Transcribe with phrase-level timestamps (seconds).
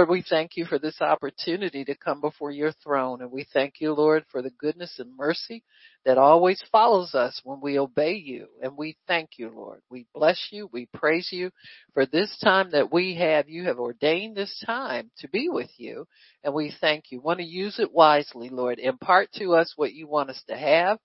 [0.00, 3.74] Lord, we thank you for this opportunity to come before your throne and we thank
[3.80, 5.62] you, Lord, for the goodness and mercy
[6.06, 8.46] that always follows us when we obey you.
[8.62, 9.82] And we thank you, Lord.
[9.90, 10.70] We bless you.
[10.72, 11.50] We praise you
[11.92, 13.50] for this time that we have.
[13.50, 16.06] You have ordained this time to be with you
[16.42, 17.20] and we thank you.
[17.20, 18.78] Want to use it wisely, Lord.
[18.78, 20.96] Impart to us what you want us to have.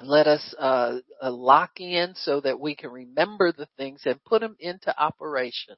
[0.00, 4.40] Let us uh, uh, lock in so that we can remember the things and put
[4.40, 5.76] them into operation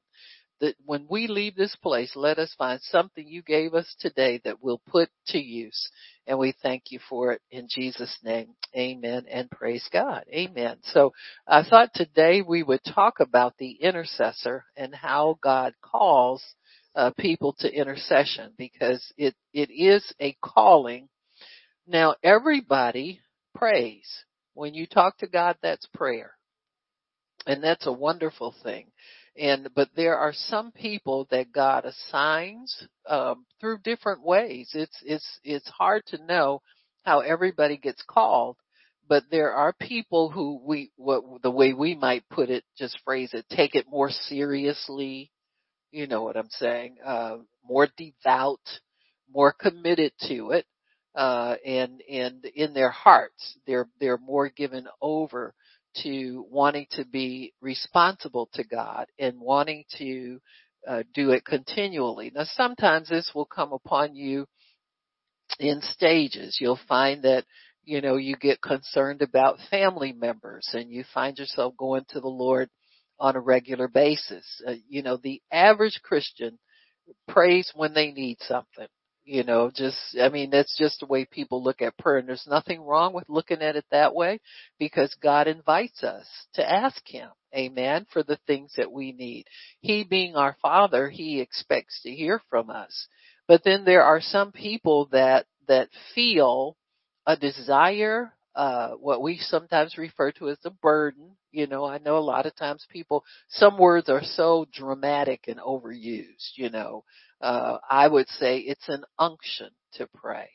[0.61, 4.63] that when we leave this place, let us find something you gave us today that
[4.63, 5.91] we'll put to use.
[6.27, 8.55] And we thank you for it in Jesus name.
[8.77, 10.25] Amen and praise God.
[10.33, 10.77] Amen.
[10.85, 11.13] So
[11.47, 16.43] I thought today we would talk about the intercessor and how God calls
[16.95, 21.09] uh, people to intercession because it, it is a calling.
[21.87, 23.21] Now everybody
[23.55, 24.07] prays.
[24.55, 26.33] When you talk to God, that's prayer.
[27.47, 28.87] And that's a wonderful thing
[29.37, 34.71] and but there are some people that God assigns um, through different ways.
[34.75, 36.61] It's it's it's hard to know
[37.05, 38.57] how everybody gets called,
[39.09, 43.31] but there are people who we what the way we might put it, just phrase
[43.33, 45.31] it, take it more seriously.
[45.91, 46.97] You know what I'm saying?
[47.05, 48.61] Uh, more devout,
[49.33, 50.67] more committed to it,
[51.15, 55.55] uh, and and in their hearts, they're they're more given over
[56.03, 60.41] to wanting to be responsible to God and wanting to
[60.87, 62.33] uh, do it continually.
[62.35, 64.47] Now sometimes this will come upon you
[65.59, 66.59] in stages.
[66.61, 67.45] You'll find that
[67.85, 72.29] you know you get concerned about family members and you find yourself going to the
[72.29, 72.69] Lord
[73.19, 74.45] on a regular basis.
[74.67, 76.59] Uh, you know the average Christian
[77.29, 78.87] prays when they need something
[79.25, 82.47] you know, just, I mean, that's just the way people look at prayer and there's
[82.49, 84.41] nothing wrong with looking at it that way
[84.79, 89.47] because God invites us to ask Him, amen, for the things that we need.
[89.81, 93.07] He being our Father, He expects to hear from us.
[93.47, 96.77] But then there are some people that, that feel
[97.27, 101.37] a desire, uh, what we sometimes refer to as a burden.
[101.53, 105.59] You know, I know a lot of times people, some words are so dramatic and
[105.59, 107.05] overused, you know,
[107.43, 110.49] uh, I would say it's an unction to pray.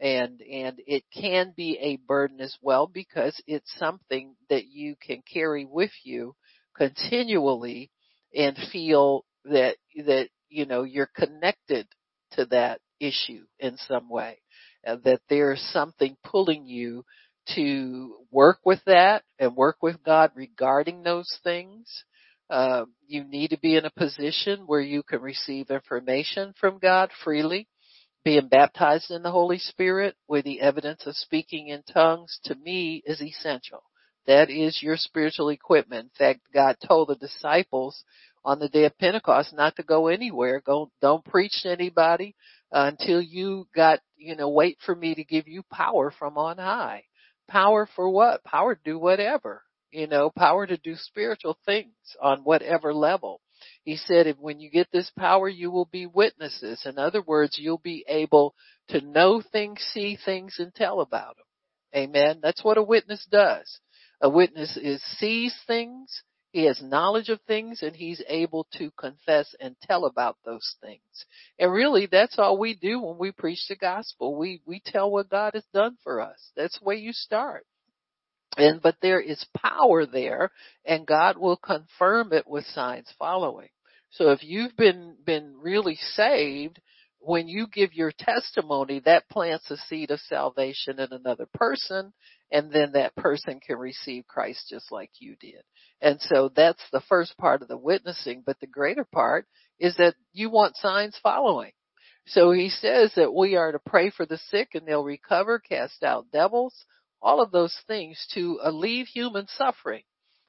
[0.00, 5.22] And, and it can be a burden as well because it's something that you can
[5.30, 6.36] carry with you
[6.76, 7.90] continually
[8.34, 11.88] and feel that, that, you know, you're connected
[12.32, 14.38] to that issue in some way.
[14.86, 17.04] Uh, that there's something pulling you
[17.56, 22.04] to work with that and work with God regarding those things
[22.50, 27.10] uh, you need to be in a position where you can receive information from God
[27.24, 27.68] freely.
[28.24, 33.02] Being baptized in the Holy Spirit with the evidence of speaking in tongues to me
[33.06, 33.82] is essential.
[34.26, 36.10] That is your spiritual equipment.
[36.12, 38.02] In fact, God told the disciples
[38.44, 40.60] on the day of Pentecost not to go anywhere.
[40.60, 42.34] Go, don't preach to anybody
[42.72, 46.58] uh, until you got, you know, wait for me to give you power from on
[46.58, 47.04] high.
[47.48, 48.44] Power for what?
[48.44, 53.40] Power to do whatever you know, power to do spiritual things on whatever level.
[53.84, 56.82] He said, if when you get this power, you will be witnesses.
[56.84, 58.54] In other words, you'll be able
[58.88, 61.46] to know things, see things, and tell about them.
[61.94, 62.40] Amen.
[62.42, 63.80] That's what a witness does.
[64.20, 69.54] A witness is sees things, he has knowledge of things, and he's able to confess
[69.60, 71.00] and tell about those things.
[71.58, 74.34] And really, that's all we do when we preach the gospel.
[74.34, 76.52] We we tell what God has done for us.
[76.56, 77.66] That's where you start.
[78.56, 80.50] And, but there is power there
[80.84, 83.68] and God will confirm it with signs following.
[84.10, 86.80] So if you've been, been really saved,
[87.20, 92.12] when you give your testimony, that plants a seed of salvation in another person,
[92.50, 95.62] and then that person can receive Christ just like you did.
[96.00, 99.46] And so that's the first part of the witnessing, but the greater part
[99.78, 101.72] is that you want signs following.
[102.28, 106.02] So he says that we are to pray for the sick and they'll recover, cast
[106.02, 106.74] out devils,
[107.20, 110.02] all of those things to alleviate human suffering.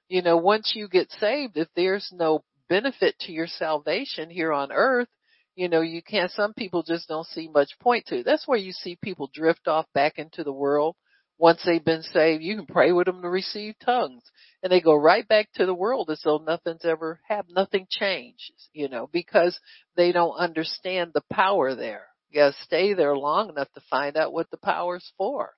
[0.07, 4.71] You know, once you get saved, if there's no benefit to your salvation here on
[4.71, 5.07] earth,
[5.55, 8.23] you know, you can't, some people just don't see much point to.
[8.23, 10.95] That's where you see people drift off back into the world.
[11.37, 14.23] Once they've been saved, you can pray with them to receive tongues
[14.61, 18.51] and they go right back to the world as though nothing's ever happened, nothing changed,
[18.73, 19.57] you know, because
[19.95, 22.07] they don't understand the power there.
[22.29, 25.53] You gotta stay there long enough to find out what the power's for.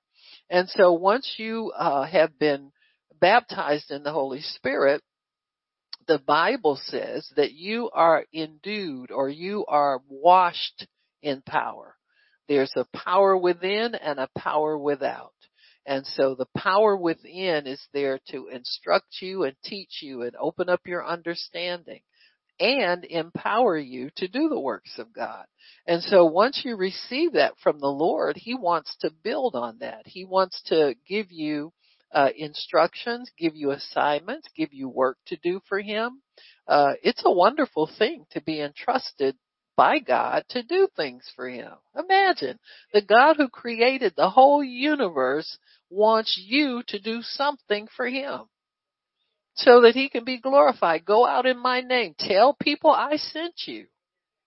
[0.52, 2.72] And so once you uh, have been
[3.18, 5.00] baptized in the Holy Spirit,
[6.06, 10.86] the Bible says that you are endued or you are washed
[11.22, 11.96] in power.
[12.48, 15.32] There's a power within and a power without.
[15.86, 20.68] And so the power within is there to instruct you and teach you and open
[20.68, 22.02] up your understanding.
[22.60, 25.44] And empower you to do the works of God.
[25.86, 30.02] And so once you receive that from the Lord, He wants to build on that.
[30.06, 31.72] He wants to give you
[32.12, 36.22] uh, instructions, give you assignments, give you work to do for Him.
[36.68, 39.36] Uh, it's a wonderful thing to be entrusted
[39.76, 41.72] by God to do things for Him.
[41.98, 42.58] Imagine
[42.92, 45.58] the God who created the whole universe
[45.90, 48.42] wants you to do something for Him
[49.54, 51.04] so that he can be glorified.
[51.04, 52.14] Go out in my name.
[52.18, 53.86] Tell people I sent you.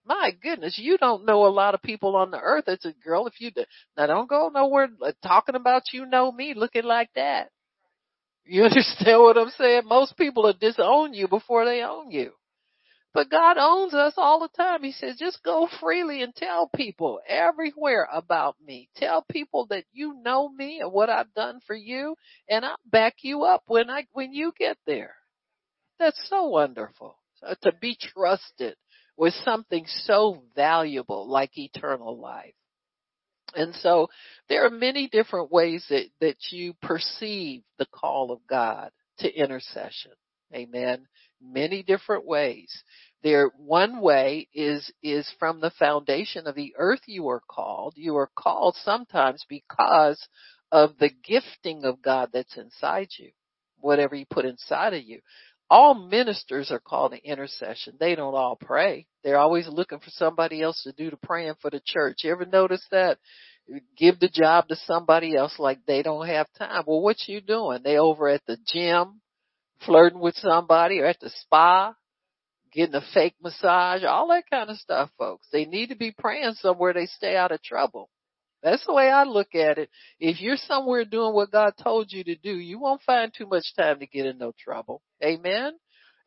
[0.05, 2.65] My goodness, you don't know a lot of people on the earth.
[2.67, 3.25] It's a girl.
[3.25, 3.63] If you do,
[3.97, 7.49] now don't go nowhere uh, talking about you know me looking like that.
[8.45, 9.83] You understand what I'm saying?
[9.85, 12.31] Most people will disown you before they own you.
[13.15, 14.83] But God owns us all the time.
[14.83, 18.89] He says, just go freely and tell people everywhere about me.
[18.97, 22.17] Tell people that you know me and what I've done for you,
[22.49, 25.15] and I'll back you up when I when you get there.
[25.97, 27.17] That's so wonderful.
[27.35, 28.75] So to be trusted
[29.15, 32.53] with something so valuable like eternal life.
[33.55, 34.09] And so
[34.49, 40.11] there are many different ways that, that you perceive the call of God to intercession.
[40.53, 41.07] Amen.
[41.41, 42.71] Many different ways.
[43.25, 47.95] There, one way is, is from the foundation of the earth you are called.
[47.97, 50.23] You are called sometimes because
[50.71, 53.31] of the gifting of God that's inside you.
[53.79, 55.21] Whatever you put inside of you.
[55.71, 57.95] All ministers are called to intercession.
[57.99, 59.07] They don't all pray.
[59.23, 62.17] They're always looking for somebody else to do the praying for the church.
[62.23, 63.17] You ever notice that?
[63.97, 66.83] Give the job to somebody else like they don't have time.
[66.85, 67.81] Well, what you doing?
[67.83, 69.19] They over at the gym,
[69.83, 71.95] flirting with somebody or at the spa,
[72.75, 75.47] getting a fake massage, all that kind of stuff, folks.
[75.51, 78.09] They need to be praying somewhere they stay out of trouble.
[78.61, 79.89] That's the way I look at it.
[80.19, 83.65] If you're somewhere doing what God told you to do, you won't find too much
[83.77, 85.01] time to get in no trouble.
[85.23, 85.73] Amen.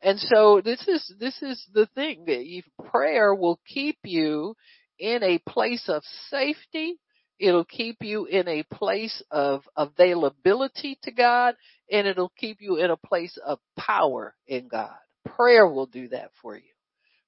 [0.01, 4.55] And so this is, this is the thing that prayer will keep you
[4.97, 6.97] in a place of safety
[7.39, 11.55] It'll keep you in a place of availability to God
[11.89, 14.97] and it'll keep you in a place of power in God.
[15.25, 16.63] Prayer will do that for you.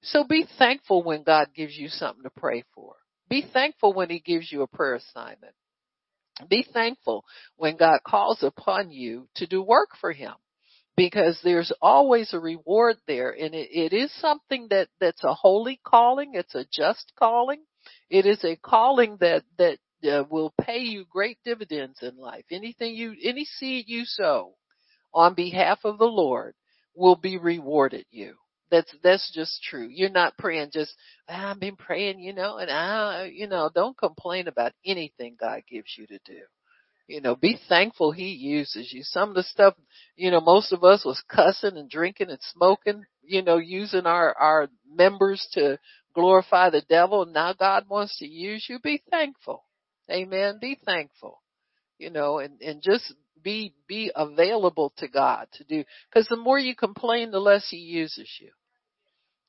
[0.02, 2.96] So be thankful when God gives you something to pray for.
[3.28, 5.54] Be thankful when He gives you a prayer assignment.
[6.48, 7.24] Be thankful
[7.56, 10.34] when God calls upon you to do work for Him
[10.96, 15.80] because there's always a reward there and it, it is something that, that's a holy
[15.86, 16.32] calling.
[16.34, 17.62] It's a just calling.
[18.10, 19.78] It is a calling that, that
[20.08, 22.44] uh, will pay you great dividends in life.
[22.50, 24.54] Anything you, any seed you sow
[25.14, 26.54] on behalf of the Lord
[26.94, 28.34] will be rewarded you.
[28.70, 29.86] That's, that's just true.
[29.90, 30.94] You're not praying just,
[31.28, 35.62] ah, I've been praying, you know, and I, you know, don't complain about anything God
[35.70, 36.40] gives you to do.
[37.06, 39.02] You know, be thankful He uses you.
[39.02, 39.74] Some of the stuff,
[40.16, 44.34] you know, most of us was cussing and drinking and smoking, you know, using our,
[44.38, 45.78] our members to
[46.14, 47.26] glorify the devil.
[47.26, 48.78] Now God wants to use you.
[48.78, 49.64] Be thankful.
[50.10, 50.58] Amen.
[50.60, 51.42] Be thankful,
[51.98, 53.12] you know, and, and just
[53.42, 57.78] be, be available to God to do, cause the more you complain, the less He
[57.78, 58.50] uses you.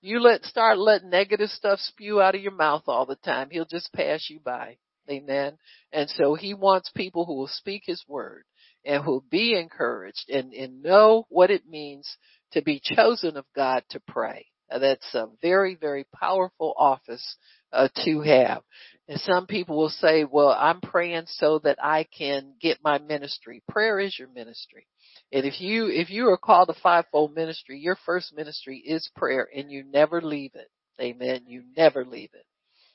[0.02, 3.50] You let, start letting negative stuff spew out of your mouth all the time.
[3.50, 4.78] He'll just pass you by.
[5.10, 5.58] Amen.
[5.92, 8.44] And so He wants people who will speak His word
[8.86, 12.18] and who will be encouraged and, and know what it means
[12.52, 14.48] to be chosen of God to pray.
[14.70, 17.38] Now, That's a very, very powerful office
[17.74, 18.62] uh, to have.
[19.08, 23.62] And some people will say, well, I'm praying so that I can get my ministry.
[23.70, 24.88] Prayer is your ministry.
[25.32, 29.48] And if you, if you are called a fivefold ministry, your first ministry is prayer
[29.54, 30.70] and you never leave it.
[31.02, 31.42] Amen.
[31.48, 32.46] You never leave it.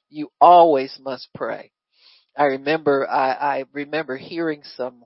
[0.09, 1.73] You always must pray.
[2.37, 5.05] I remember, I, I remember hearing some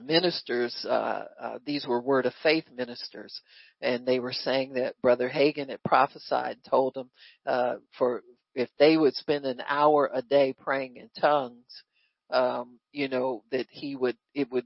[0.00, 3.40] ministers, uh, uh, these were word of faith ministers,
[3.80, 7.10] and they were saying that Brother Hagin had prophesied told them,
[7.46, 8.22] uh, for,
[8.56, 11.82] if they would spend an hour a day praying in tongues,
[12.30, 14.64] um, you know, that he would, it would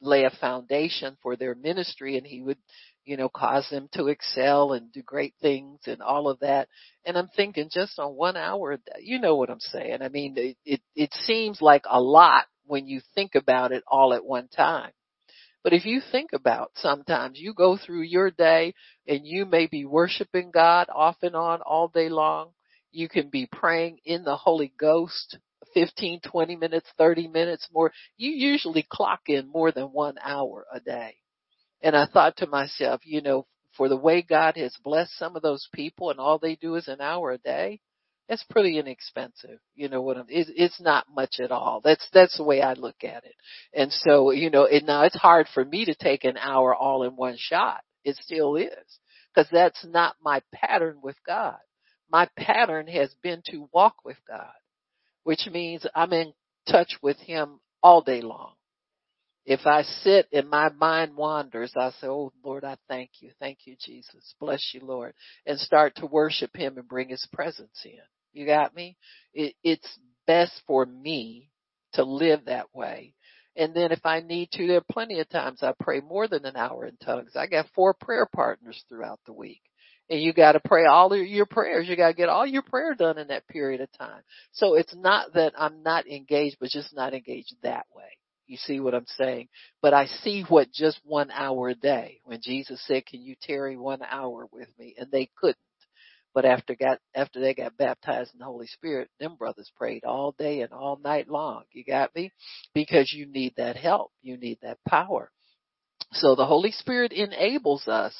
[0.00, 2.58] lay a foundation for their ministry and he would,
[3.04, 6.68] you know, cause them to excel and do great things and all of that.
[7.04, 10.02] And I'm thinking just on one hour, you know what I'm saying?
[10.02, 14.12] I mean, it, it, it seems like a lot when you think about it all
[14.12, 14.92] at one time.
[15.64, 18.74] But if you think about sometimes you go through your day
[19.06, 22.50] and you may be worshiping God off and on all day long
[22.92, 25.38] you can be praying in the Holy Ghost
[25.74, 27.92] 15, 20 minutes, 30 minutes more.
[28.16, 31.16] You usually clock in more than one hour a day.
[31.82, 35.42] And I thought to myself, you know, for the way God has blessed some of
[35.42, 37.80] those people and all they do is an hour a day,
[38.28, 39.58] that's pretty inexpensive.
[39.74, 41.80] You know what I'm, it's, it's not much at all.
[41.82, 43.34] That's, that's the way I look at it.
[43.74, 47.02] And so, you know, it, now it's hard for me to take an hour all
[47.04, 47.80] in one shot.
[48.04, 48.98] It still is.
[49.34, 51.58] because that's not my pattern with God.
[52.10, 54.52] My pattern has been to walk with God,
[55.24, 56.32] which means I'm in
[56.68, 58.54] touch with Him all day long.
[59.46, 63.30] If I sit and my mind wanders, I say, Oh Lord, I thank you.
[63.40, 64.34] Thank you, Jesus.
[64.38, 65.14] Bless you, Lord.
[65.46, 67.98] And start to worship Him and bring His presence in.
[68.32, 68.96] You got me?
[69.32, 71.50] It, it's best for me
[71.94, 73.14] to live that way.
[73.56, 76.44] And then if I need to, there are plenty of times I pray more than
[76.44, 77.32] an hour in tongues.
[77.34, 79.62] I got four prayer partners throughout the week.
[80.10, 81.88] And you gotta pray all your prayers.
[81.88, 84.22] You gotta get all your prayer done in that period of time.
[84.52, 88.18] So it's not that I'm not engaged, but just not engaged that way.
[88.48, 89.48] You see what I'm saying?
[89.80, 92.20] But I see what just one hour a day.
[92.24, 94.96] When Jesus said, can you tarry one hour with me?
[94.98, 95.56] And they couldn't.
[96.34, 100.34] But after got, after they got baptized in the Holy Spirit, them brothers prayed all
[100.36, 101.62] day and all night long.
[101.70, 102.32] You got me?
[102.74, 104.10] Because you need that help.
[104.20, 105.30] You need that power.
[106.12, 108.14] So the Holy Spirit enables us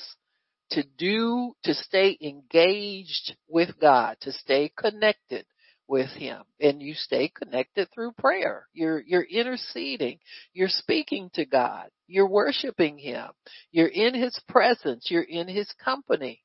[0.71, 5.47] to do, to stay engaged with God, to stay connected
[5.91, 8.69] with him and you stay connected through prayer.
[8.73, 10.21] You're, you're interceding.
[10.55, 11.89] You're speaking to God.
[12.07, 13.27] You're worshiping him.
[13.73, 15.09] You're in his presence.
[15.11, 16.43] You're in his company.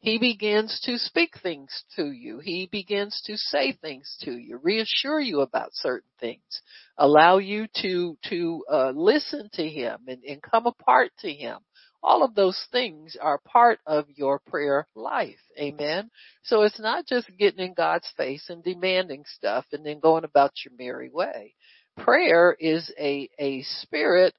[0.00, 2.40] He begins to speak things to you.
[2.40, 6.62] He begins to say things to you, reassure you about certain things,
[6.96, 11.58] allow you to, to, uh, listen to him and, and come apart to him
[12.02, 15.40] all of those things are part of your prayer life.
[15.58, 16.10] Amen.
[16.44, 20.52] So it's not just getting in God's face and demanding stuff and then going about
[20.64, 21.54] your merry way.
[21.96, 24.34] Prayer is a, a spirit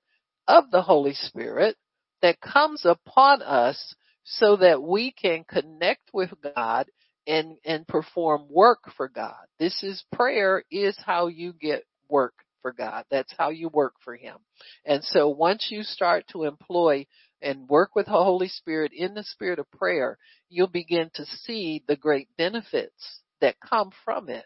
[0.48, 1.76] of the Holy Spirit
[2.22, 6.88] that comes upon us so that we can connect with God
[7.28, 9.36] and, and perform work for God.
[9.60, 13.06] This is prayer is how you get work for God.
[13.12, 14.38] That's how you work for Him.
[14.86, 17.06] And so once you start to employ
[17.42, 20.18] and work with the Holy Spirit in the spirit of prayer,
[20.50, 24.46] you'll begin to see the great benefits that come from it.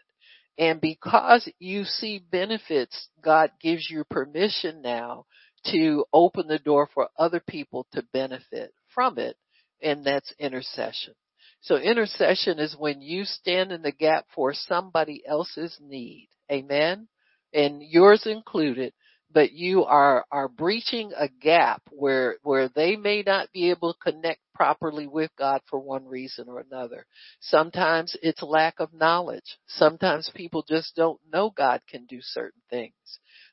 [0.58, 5.26] And because you see benefits, God gives you permission now
[5.72, 9.36] to open the door for other people to benefit from it.
[9.82, 11.14] And that's intercession.
[11.62, 16.28] So intercession is when you stand in the gap for somebody else's need.
[16.52, 17.08] Amen.
[17.52, 18.92] And yours included
[19.34, 24.12] but you are are breaching a gap where where they may not be able to
[24.12, 27.04] connect properly with God for one reason or another.
[27.40, 29.58] Sometimes it's lack of knowledge.
[29.66, 32.94] Sometimes people just don't know God can do certain things.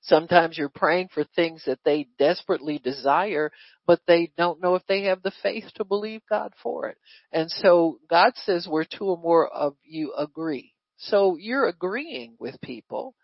[0.03, 3.51] Sometimes you're praying for things that they desperately desire,
[3.87, 6.97] but they don't know if they have the faith to believe God for it.
[7.31, 10.73] And so God says where two or more of you agree.
[10.97, 13.15] So you're agreeing with people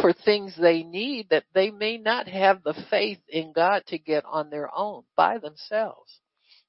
[0.00, 4.24] for things they need that they may not have the faith in God to get
[4.24, 6.20] on their own by themselves.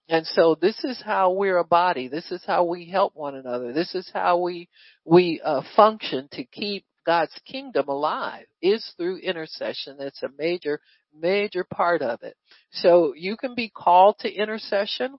[0.10, 2.10] And so this is how we're a body.
[2.10, 3.72] This is how we help one another.
[3.72, 4.68] This is how we,
[5.06, 9.96] we uh, function to keep God's kingdom alive is through intercession.
[9.98, 10.82] That's a major,
[11.18, 12.36] major part of it.
[12.72, 15.18] So you can be called to intercession.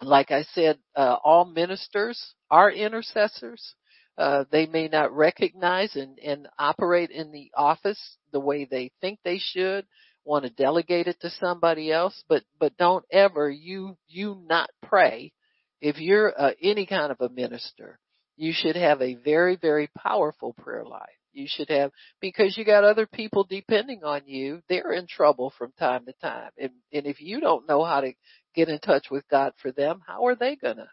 [0.00, 3.74] Like I said, uh, all ministers are intercessors.
[4.20, 7.98] Uh, they may not recognize and, and operate in the office
[8.32, 9.86] the way they think they should,
[10.26, 15.32] want to delegate it to somebody else, but, but don't ever you, you not pray.
[15.80, 17.98] If you're uh, any kind of a minister,
[18.36, 21.08] you should have a very, very powerful prayer life.
[21.32, 25.72] You should have, because you got other people depending on you, they're in trouble from
[25.78, 26.50] time to time.
[26.58, 28.12] And, and if you don't know how to
[28.54, 30.90] get in touch with God for them, how are they gonna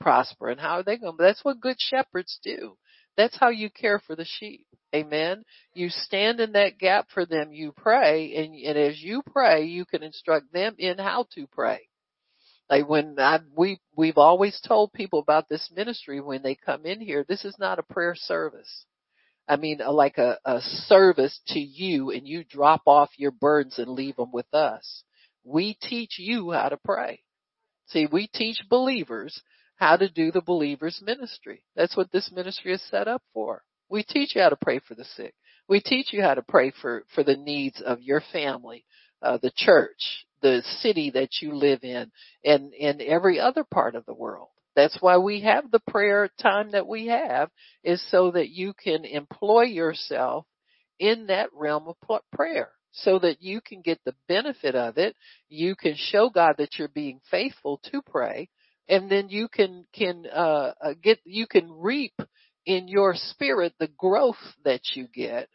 [0.00, 2.76] prosper and how are they going to, that's what good shepherds do.
[3.16, 4.66] That's how you care for the sheep.
[4.94, 5.44] Amen.
[5.74, 9.84] You stand in that gap for them, you pray, and, and as you pray, you
[9.84, 11.88] can instruct them in how to pray.
[12.70, 17.00] Like when I, we, we've always told people about this ministry when they come in
[17.00, 18.84] here, this is not a prayer service.
[19.48, 23.88] I mean, like a, a service to you and you drop off your burdens and
[23.88, 25.02] leave them with us.
[25.44, 27.22] We teach you how to pray.
[27.86, 29.40] See, we teach believers
[29.78, 31.62] how to do the believer's ministry.
[31.76, 33.62] That's what this ministry is set up for.
[33.88, 35.34] We teach you how to pray for the sick.
[35.68, 38.84] We teach you how to pray for, for the needs of your family,
[39.22, 42.10] uh, the church, the city that you live in,
[42.44, 44.48] and in every other part of the world.
[44.74, 47.50] That's why we have the prayer time that we have
[47.82, 50.46] is so that you can employ yourself
[50.98, 55.14] in that realm of prayer so that you can get the benefit of it.
[55.48, 58.48] You can show God that you're being faithful to pray
[58.88, 62.14] and then you can can uh, uh, get you can reap
[62.66, 65.48] in your spirit the growth that you get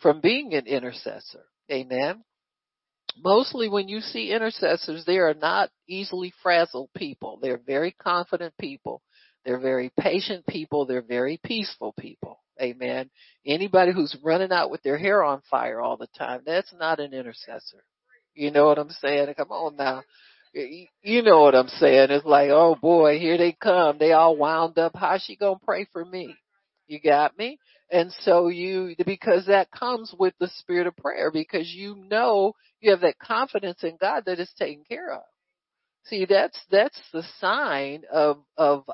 [0.00, 1.44] from being an intercessor.
[1.70, 2.22] Amen.
[3.22, 7.38] mostly when you see intercessors, they are not easily frazzled people.
[7.40, 9.02] They're very confident people.
[9.44, 10.86] They're very patient people.
[10.86, 12.40] They're very peaceful people.
[12.60, 13.10] Amen.
[13.46, 17.12] Anybody who's running out with their hair on fire all the time, that's not an
[17.12, 17.84] intercessor.
[18.34, 19.32] You know what I'm saying?
[19.36, 20.02] Come on now.
[20.54, 22.08] You know what I'm saying?
[22.10, 23.98] It's like, oh boy, here they come.
[23.98, 24.92] They all wound up.
[24.94, 26.36] How's she gonna pray for me?
[26.86, 27.58] You got me?
[27.90, 32.90] And so you, because that comes with the spirit of prayer because you know you
[32.90, 35.22] have that confidence in God that is taken care of.
[36.06, 38.84] See, that's, that's the sign of, of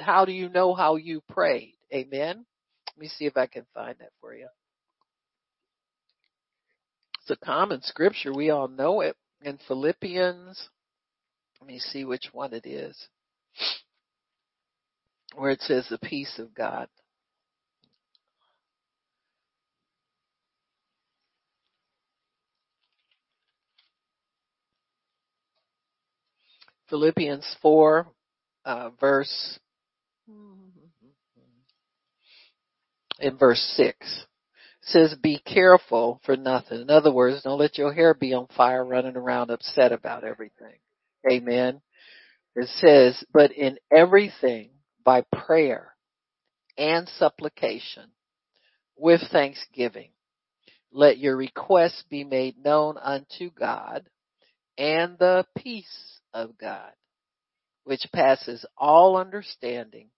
[0.00, 1.76] how do you know how you prayed?
[1.92, 2.44] Amen.
[2.96, 4.48] Let me see if I can find that for you.
[7.22, 8.32] It's a common scripture.
[8.32, 10.68] We all know it in Philippians.
[11.60, 12.96] Let me see which one it is.
[15.34, 16.88] Where it says the peace of God.
[26.88, 28.06] Philippians 4,
[28.64, 29.58] uh, verse,
[33.20, 34.26] in verse 6
[34.80, 36.80] says, be careful for nothing.
[36.80, 40.76] In other words, don't let your hair be on fire running around upset about everything.
[41.30, 41.80] Amen.
[42.54, 44.70] It says, but in everything
[45.04, 45.94] by prayer
[46.76, 48.10] and supplication
[48.96, 50.10] with thanksgiving,
[50.90, 54.08] let your requests be made known unto God
[54.76, 56.92] and the peace of God,
[57.84, 60.10] which passes all understanding,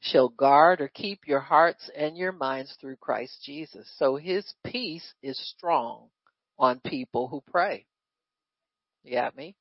[0.00, 3.90] shall guard or keep your hearts and your minds through Christ Jesus.
[3.98, 6.08] So his peace is strong
[6.58, 7.86] on people who pray.
[9.02, 9.56] You got me?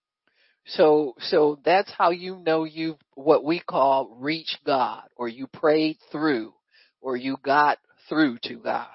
[0.68, 5.98] So, so that's how you know you've what we call reach God or you prayed
[6.12, 6.54] through
[7.02, 7.78] or you got
[8.10, 8.88] through to God.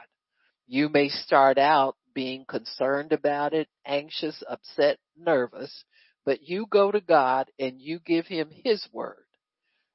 [0.66, 5.84] You may start out being concerned about it, anxious, upset, nervous,
[6.24, 9.24] but you go to God and you give him his word.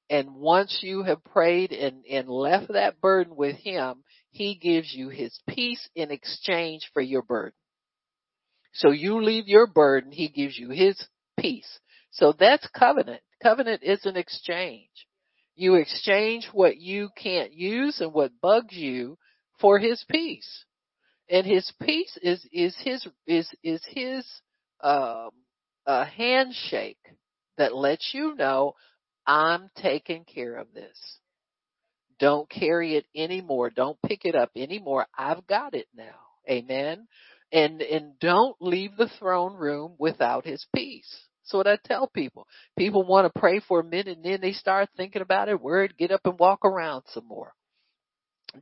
[0.10, 5.10] And once you have prayed and, and left that burden with him, he gives you
[5.10, 7.53] his peace in exchange for your burden.
[8.74, 11.01] So you leave your burden, he gives you his
[11.38, 11.80] peace.
[12.12, 13.22] So that's covenant.
[13.42, 14.90] Covenant is an exchange.
[15.56, 19.18] You exchange what you can't use and what bugs you
[19.60, 20.66] for his peace.
[21.30, 24.26] And his peace is, is his, is, is his,
[24.82, 25.30] um,
[25.86, 27.00] a handshake
[27.58, 28.74] that lets you know
[29.26, 30.98] I'm taking care of this.
[32.20, 33.70] Don't carry it anymore.
[33.70, 35.06] Don't pick it up anymore.
[35.18, 36.16] I've got it now.
[36.50, 37.08] Amen.
[37.55, 41.07] And, and don't leave the throne room without his peace.
[41.46, 42.48] So what I tell people.
[42.77, 45.96] People want to pray for a minute and then they start thinking about it, word,
[45.98, 47.53] get up and walk around some more.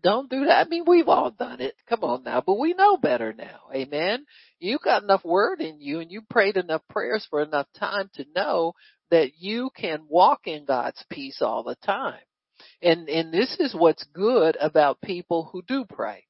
[0.01, 0.65] Don't do that.
[0.65, 1.75] I mean, we've all done it.
[1.87, 3.61] Come on now, but we know better now.
[3.73, 4.25] Amen.
[4.59, 8.25] You got enough word in you and you prayed enough prayers for enough time to
[8.35, 8.73] know
[9.11, 12.21] that you can walk in God's peace all the time.
[12.81, 16.25] And, and this is what's good about people who do pray.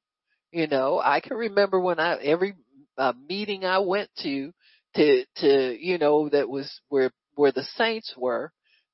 [0.54, 2.54] You know, I can remember when I, every
[2.96, 4.54] uh, meeting I went to,
[4.96, 8.52] to, to, you know, that was where, where the saints were,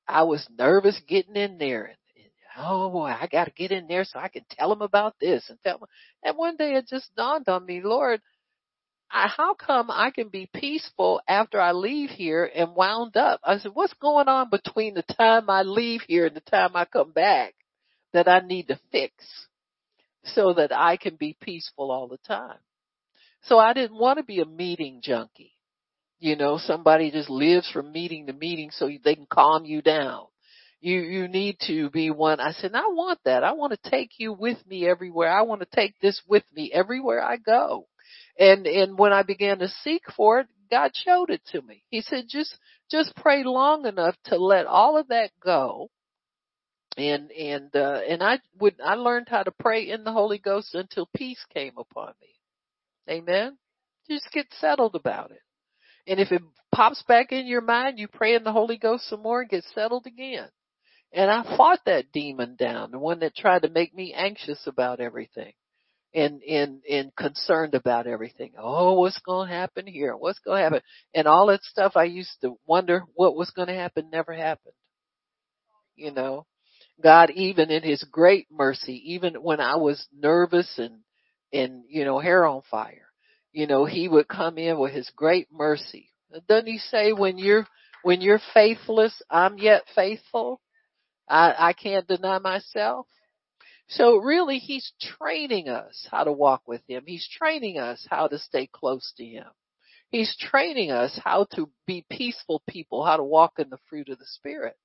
[0.08, 1.96] I was nervous getting in there and
[2.56, 5.48] oh boy, I got to get in there so I can tell them about this
[5.50, 5.88] and tell them.
[6.24, 8.22] And one day it just dawned on me, Lord,
[9.10, 13.40] I, how come I can be peaceful after I leave here and wound up?
[13.44, 16.86] I said, what's going on between the time I leave here and the time I
[16.86, 17.54] come back
[18.14, 19.12] that I need to fix
[20.24, 22.58] so that I can be peaceful all the time?
[23.42, 25.52] So I didn't want to be a meeting junkie.
[26.18, 30.26] You know, somebody just lives from meeting to meeting so they can calm you down
[30.80, 32.40] you you need to be one.
[32.40, 33.44] I said, I want that.
[33.44, 35.30] I want to take you with me everywhere.
[35.30, 37.86] I want to take this with me everywhere I go.
[38.38, 41.82] And and when I began to seek for it, God showed it to me.
[41.90, 42.56] He said, just
[42.90, 45.90] just pray long enough to let all of that go.
[47.00, 50.74] And and uh and I would I learned how to pray in the Holy Ghost
[50.74, 53.14] until peace came upon me.
[53.14, 53.56] Amen.
[54.08, 55.40] Just get settled about it.
[56.06, 56.42] And if it
[56.74, 59.64] pops back in your mind, you pray in the Holy Ghost some more and get
[59.74, 60.48] settled again.
[61.12, 65.00] And I fought that demon down, the one that tried to make me anxious about
[65.00, 65.52] everything
[66.14, 68.52] and, and, and concerned about everything.
[68.58, 70.16] Oh, what's going to happen here?
[70.16, 70.80] What's going to happen?
[71.14, 74.74] And all that stuff I used to wonder what was going to happen never happened.
[75.96, 76.46] You know,
[77.02, 81.00] God, even in his great mercy, even when I was nervous and,
[81.52, 83.06] and, you know, hair on fire,
[83.52, 86.10] you know, he would come in with his great mercy.
[86.48, 87.66] Doesn't he say when you're,
[88.02, 90.60] when you're faithless, I'm yet faithful?
[91.28, 93.06] I, I can't deny myself.
[93.88, 97.02] So really he's training us how to walk with him.
[97.06, 99.46] He's training us how to stay close to him.
[100.10, 104.18] He's training us how to be peaceful people, how to walk in the fruit of
[104.18, 104.76] the Spirit.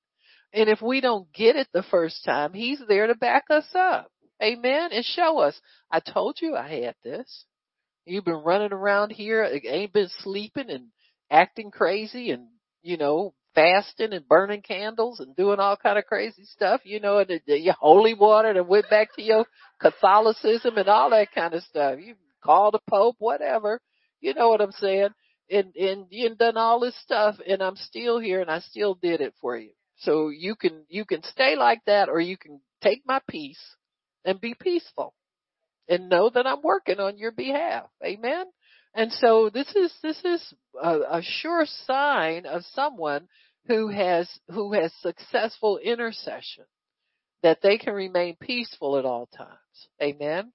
[0.56, 4.10] And if we don't get it the first time, He's there to back us up.
[4.42, 4.88] Amen.
[4.90, 7.44] And show us, I told you I had this.
[8.06, 10.86] You've been running around here, uh, ain't been sleeping and
[11.30, 12.46] acting crazy and,
[12.82, 17.18] you know, fasting and burning candles and doing all kind of crazy stuff, you know,
[17.18, 19.44] and uh, the, the holy water and went back to your
[19.78, 21.98] Catholicism and all that kind of stuff.
[22.00, 23.78] You called the Pope, whatever.
[24.20, 25.10] You know what I'm saying?
[25.50, 29.20] And, and you've done all this stuff and I'm still here and I still did
[29.20, 29.70] it for you.
[29.98, 33.60] So you can, you can stay like that or you can take my peace
[34.24, 35.14] and be peaceful
[35.88, 37.84] and know that I'm working on your behalf.
[38.04, 38.46] Amen.
[38.94, 43.28] And so this is, this is a, a sure sign of someone
[43.66, 46.64] who has, who has successful intercession
[47.42, 49.50] that they can remain peaceful at all times.
[50.02, 50.52] Amen.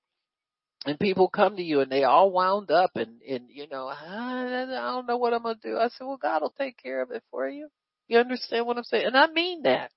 [0.85, 4.65] And people come to you and they all wound up and, and you know, I,
[4.67, 5.77] I don't know what I'm going to do.
[5.77, 7.69] I said, well, God will take care of it for you.
[8.11, 9.05] You understand what I'm saying?
[9.05, 9.89] And I mean that.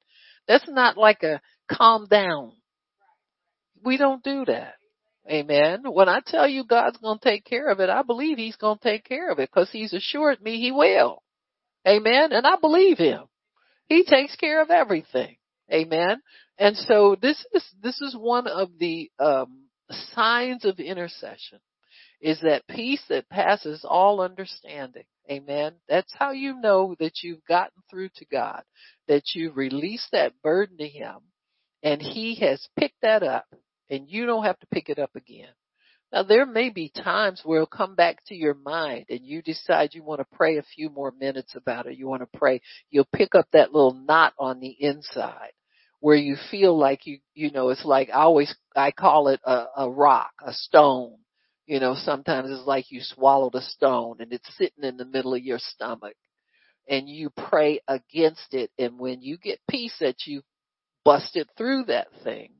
[0.47, 2.53] That's not like a calm down.
[3.85, 4.75] We don't do that.
[5.29, 5.81] Amen.
[5.85, 8.79] When I tell you God's going to take care of it, I believe He's going
[8.79, 11.25] to take care of it because He's assured me He will.
[11.89, 12.31] Amen.
[12.31, 13.25] And I believe Him.
[13.89, 15.35] He takes care of everything.
[15.73, 16.21] Amen.
[16.57, 19.65] And so this is, this is one of the, um,
[20.15, 21.59] signs of intercession
[22.25, 25.05] is that peace that passes all understanding.
[25.31, 25.75] Amen.
[25.91, 28.63] That's how you know that you've gotten through to God,
[29.09, 31.19] that you've released that burden to Him
[31.83, 33.45] and He has picked that up
[33.91, 35.51] and you don't have to pick it up again.
[36.15, 39.91] Now there may be times where it'll come back to your mind and you decide
[39.93, 41.99] you want to pray a few more minutes about it.
[41.99, 42.63] You want to pray.
[42.91, 45.53] You'll pick up that little knot on the inside
[46.01, 49.65] where you feel like you, you know, it's like I always, I call it a,
[49.77, 51.17] a rock, a stone.
[51.67, 55.35] You know, sometimes it's like you swallowed a stone and it's sitting in the middle
[55.35, 56.17] of your stomach
[56.89, 58.71] and you pray against it.
[58.79, 60.43] And when you get peace that you
[61.05, 62.53] busted through that thing,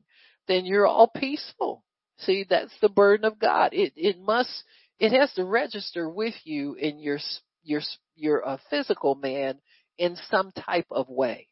[0.47, 1.83] then you're all peaceful.
[2.19, 3.73] See, that's the burden of God.
[3.73, 4.63] It it must
[4.99, 7.19] it has to register with you in your
[7.63, 7.81] your
[8.15, 9.59] your uh, physical man
[9.97, 11.47] in some type of way.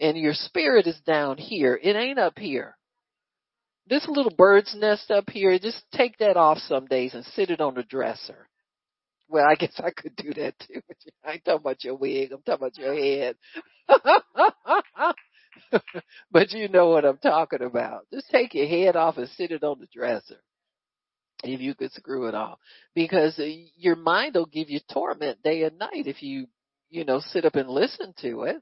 [0.00, 1.78] And your spirit is down here.
[1.80, 2.76] It ain't up here.
[3.86, 7.60] This little bird's nest up here, just take that off some days and sit it
[7.60, 8.48] on the dresser.
[9.28, 10.80] Well, I guess I could do that too.
[11.24, 12.32] I ain't talking about your wig.
[12.32, 13.36] I'm talking about your head.
[16.30, 18.06] but you know what I'm talking about.
[18.12, 20.40] Just take your head off and sit it on the dresser.
[21.42, 22.58] If you could screw it off.
[22.94, 26.46] Because uh, your mind will give you torment day and night if you,
[26.88, 28.56] you know, sit up and listen to it.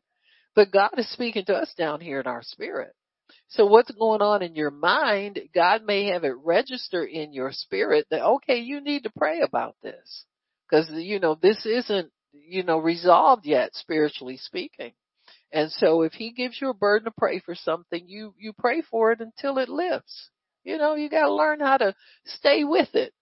[0.56, 2.92] But God is speaking to us down here in our spirit.
[3.48, 8.06] So what's going on in your mind, God may have it register in your spirit
[8.10, 10.24] that, okay, you need to pray about this.
[10.70, 14.92] Cause, you know, this isn't, you know, resolved yet, spiritually speaking.
[15.52, 18.80] And so if he gives you a burden to pray for something, you, you pray
[18.90, 20.30] for it until it lifts.
[20.64, 23.12] You know, you gotta learn how to stay with it.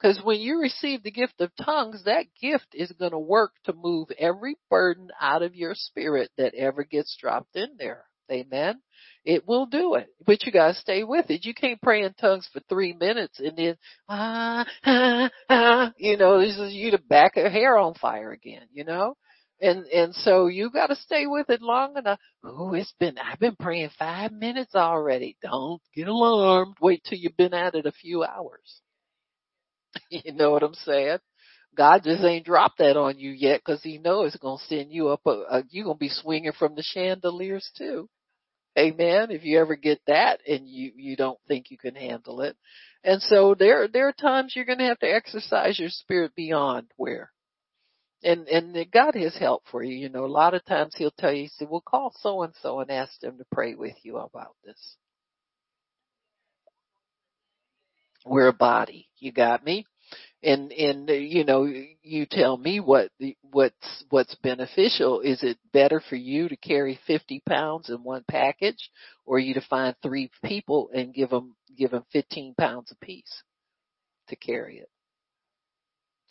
[0.00, 4.08] Cause when you receive the gift of tongues, that gift is gonna work to move
[4.16, 8.04] every burden out of your spirit that ever gets dropped in there.
[8.30, 8.80] Amen.
[9.24, 11.44] It will do it, but you gotta stay with it.
[11.44, 13.76] You can't pray in tongues for three minutes and then,
[14.08, 18.66] ah, ah, ah, you know, this is you to back your hair on fire again,
[18.72, 19.14] you know?
[19.60, 22.18] And, and so you gotta stay with it long enough.
[22.44, 25.36] Oh, it's been, I've been praying five minutes already.
[25.40, 26.74] Don't get alarmed.
[26.80, 28.80] Wait till you've been at it a few hours.
[30.10, 31.18] you know what I'm saying?
[31.76, 34.92] God just ain't dropped that on you yet because he knows it's going to send
[34.92, 38.08] you up a, a you're going to be swinging from the chandeliers too.
[38.78, 39.30] Amen.
[39.30, 42.56] If you ever get that and you, you don't think you can handle it.
[43.04, 46.86] And so there, there are times you're going to have to exercise your spirit beyond
[46.96, 47.30] where
[48.22, 49.96] and and God has help for you.
[49.96, 52.54] You know, a lot of times He'll tell you, he said, "Well, call so and
[52.62, 54.96] so and ask them to pray with you about this."
[58.24, 59.08] We're a body.
[59.18, 59.86] You got me?
[60.42, 63.10] And and you know, you tell me what
[63.42, 65.20] what's what's beneficial.
[65.20, 68.90] Is it better for you to carry 50 pounds in one package,
[69.24, 73.42] or you to find three people and give them give them 15 pounds apiece
[74.28, 74.90] to carry it?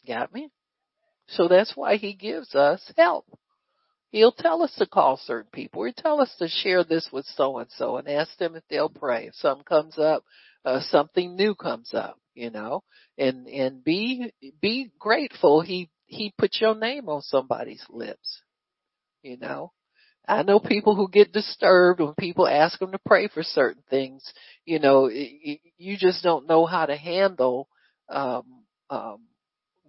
[0.06, 0.50] Got me?
[1.28, 3.26] So that's why he gives us help.
[4.12, 5.86] He'll tell us to call certain people.
[5.86, 8.90] He'll tell us to share this with so and so and ask them if they'll
[8.90, 9.28] pray.
[9.28, 10.26] If something comes up,
[10.66, 12.84] uh, something new comes up, you know,
[13.18, 18.42] and, and be, be grateful he, he put your name on somebody's lips,
[19.24, 19.72] you know.
[20.28, 24.24] I know people who get disturbed when people ask them to pray for certain things.
[24.66, 27.68] You know, you just don't know how to handle
[28.08, 28.44] um,
[28.90, 29.22] um,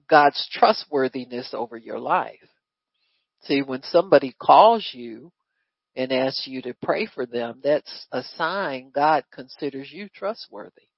[0.09, 2.48] God's trustworthiness over your life.
[3.42, 5.33] See, when somebody calls you
[5.94, 10.88] and asks you to pray for them, that's a sign God considers you trustworthy.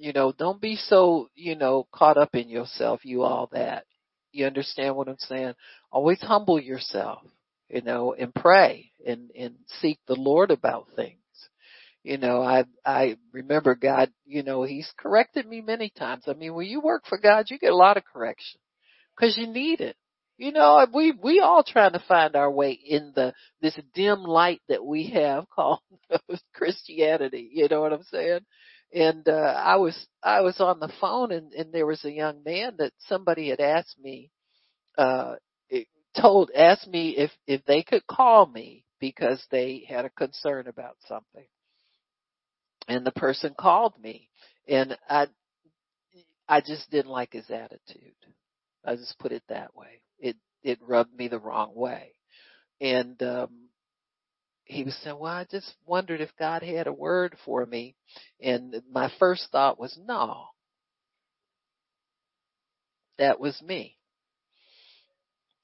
[0.00, 3.84] You know, don't be so, you know, caught up in yourself, you all that.
[4.32, 5.52] You understand what I'm saying?
[5.92, 7.20] Always humble yourself,
[7.68, 11.18] you know, and pray and, and seek the Lord about things.
[12.02, 16.24] You know, I, I remember God, you know, He's corrected me many times.
[16.26, 18.58] I mean, when you work for God, you get a lot of correction
[19.14, 19.96] because you need it.
[20.38, 24.62] You know, we, we all trying to find our way in the, this dim light
[24.70, 25.80] that we have called
[26.54, 27.50] Christianity.
[27.52, 28.40] You know what I'm saying?
[28.92, 32.42] And, uh, I was, I was on the phone and, and there was a young
[32.44, 34.30] man that somebody had asked me,
[34.98, 35.36] uh,
[36.20, 40.96] told, asked me if, if they could call me because they had a concern about
[41.06, 41.46] something.
[42.88, 44.28] And the person called me
[44.68, 45.28] and I,
[46.48, 48.14] I just didn't like his attitude.
[48.84, 50.02] I just put it that way.
[50.18, 52.12] It, it rubbed me the wrong way.
[52.80, 53.69] And, um,
[54.70, 57.96] he was saying, well, I just wondered if God had a word for me.
[58.40, 60.44] And my first thought was, no,
[63.18, 63.96] that was me.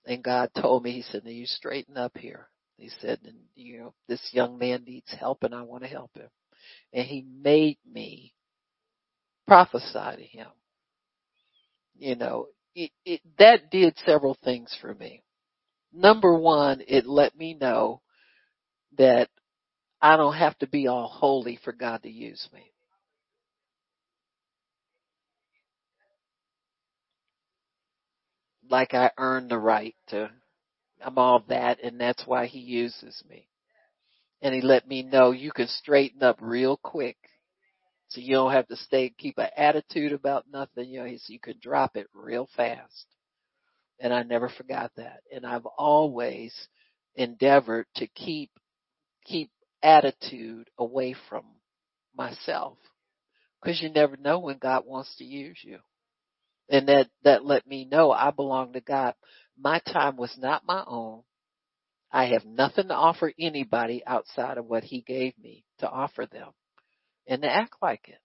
[0.06, 2.48] And God told me, he said, now you straighten up here.
[2.78, 6.10] He said, and you know, this young man needs help and I want to help
[6.16, 6.28] him.
[6.92, 8.34] And he made me
[9.46, 10.48] prophesy to him.
[11.96, 15.22] You know, it, it, that did several things for me.
[15.94, 18.02] Number one, it let me know
[18.98, 19.28] that
[20.00, 22.72] I don't have to be all holy for God to use me.
[28.68, 30.30] Like I earned the right to,
[31.02, 33.48] I'm all that and that's why he uses me.
[34.42, 37.16] And he let me know you can straighten up real quick.
[38.08, 41.40] So you don't have to stay, keep an attitude about nothing, you know, so you
[41.40, 43.06] can drop it real fast.
[43.98, 45.20] And I never forgot that.
[45.34, 46.54] And I've always
[47.16, 48.50] endeavored to keep,
[49.26, 49.50] keep
[49.82, 51.44] attitude away from
[52.16, 52.78] myself.
[53.64, 55.78] Cause you never know when God wants to use you.
[56.68, 59.14] And that, that let me know I belong to God.
[59.58, 61.22] My time was not my own.
[62.12, 66.50] I have nothing to offer anybody outside of what he gave me to offer them
[67.26, 68.18] and to act like it.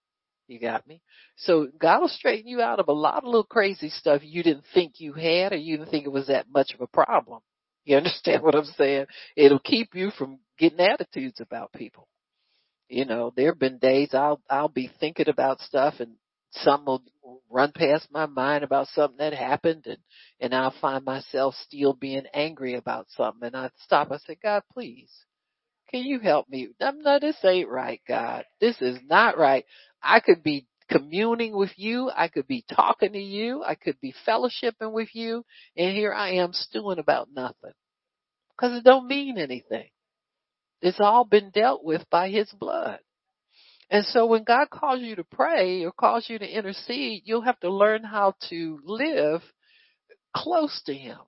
[0.48, 1.00] You got me?
[1.36, 4.64] So God will straighten you out of a lot of little crazy stuff you didn't
[4.74, 7.40] think you had or you didn't think it was that much of a problem.
[7.84, 9.06] You understand what I'm saying?
[9.36, 12.06] It'll keep you from getting attitudes about people.
[12.88, 16.12] You know, there have been days I'll, I'll be thinking about stuff and
[16.52, 19.98] something will run past my mind about something that happened and,
[20.40, 24.12] and I'll find myself still being angry about something and I stop.
[24.12, 25.10] I say, God, please,
[25.90, 26.68] can you help me?
[26.80, 28.44] No, this ain't right, God.
[28.60, 29.64] This is not right.
[30.00, 32.08] I could be communing with you.
[32.14, 33.64] I could be talking to you.
[33.64, 35.44] I could be fellowshipping with you.
[35.76, 37.72] And here I am stewing about nothing.
[38.60, 39.88] Cause it don't mean anything.
[40.82, 42.98] It's all been dealt with by his blood.
[43.88, 47.60] And so when God calls you to pray or calls you to intercede, you'll have
[47.60, 49.42] to learn how to live
[50.34, 51.18] close to him.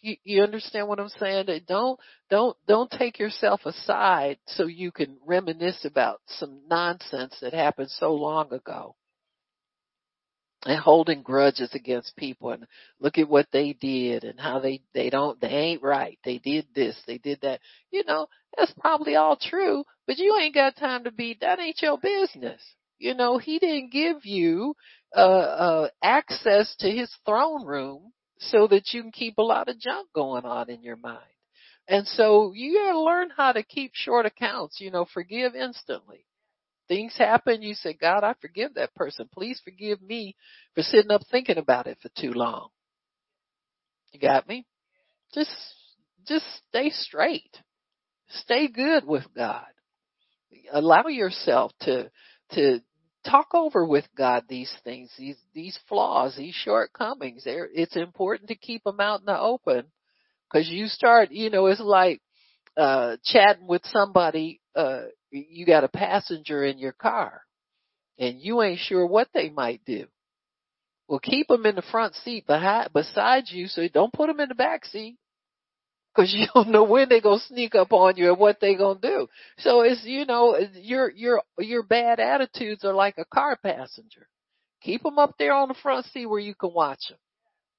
[0.00, 1.46] You, you understand what I'm saying?
[1.66, 1.98] Don't,
[2.28, 8.14] don't, don't take yourself aside so you can reminisce about some nonsense that happened so
[8.14, 8.96] long ago
[10.64, 12.66] and holding grudges against people and
[13.00, 16.18] look at what they did and how they they don't they ain't right.
[16.24, 17.60] They did this they did that.
[17.90, 21.82] You know that's probably all true but you ain't got time to be that ain't
[21.82, 22.60] your business.
[22.98, 24.74] You know he didn't give you
[25.16, 29.78] uh uh access to his throne room so that you can keep a lot of
[29.78, 31.18] junk going on in your mind.
[31.88, 36.24] And so you gotta learn how to keep short accounts you know forgive instantly
[36.92, 39.26] things happen, you say, God, I forgive that person.
[39.32, 40.36] Please forgive me
[40.74, 42.68] for sitting up thinking about it for too long.
[44.12, 44.66] You got me?
[45.32, 45.50] Just,
[46.28, 47.56] just stay straight.
[48.28, 49.64] Stay good with God.
[50.70, 52.10] Allow yourself to,
[52.52, 52.82] to
[53.26, 57.44] talk over with God these things, these, these flaws, these shortcomings.
[57.44, 59.84] There, it's important to keep them out in the open
[60.50, 62.20] because you start, you know, it's like,
[62.76, 67.42] uh, chatting with somebody, uh, you got a passenger in your car
[68.18, 70.06] and you ain't sure what they might do.
[71.08, 74.48] Well, keep them in the front seat behind, beside you so don't put them in
[74.48, 75.16] the back seat
[76.14, 78.76] because you don't know when they're going to sneak up on you and what they're
[78.76, 79.28] going to do.
[79.58, 84.28] So it's, you know, your, your, your bad attitudes are like a car passenger.
[84.82, 87.18] Keep them up there on the front seat where you can watch them.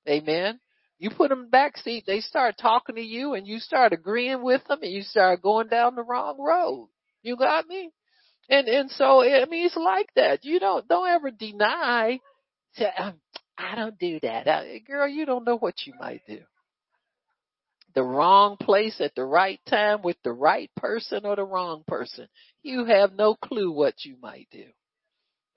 [0.08, 0.60] Amen.
[1.00, 3.94] You put them in the back seat, they start talking to you and you start
[3.94, 6.90] agreeing with them and you start going down the wrong road.
[7.24, 7.92] You got me?
[8.50, 10.44] And, and so, I mean, it's like that.
[10.44, 12.20] You don't, don't ever deny
[12.76, 13.14] Say, um,
[13.58, 14.48] I don't do that.
[14.48, 16.40] Uh, girl, you don't know what you might do.
[17.96, 22.28] The wrong place at the right time with the right person or the wrong person.
[22.64, 24.66] You have no clue what you might do.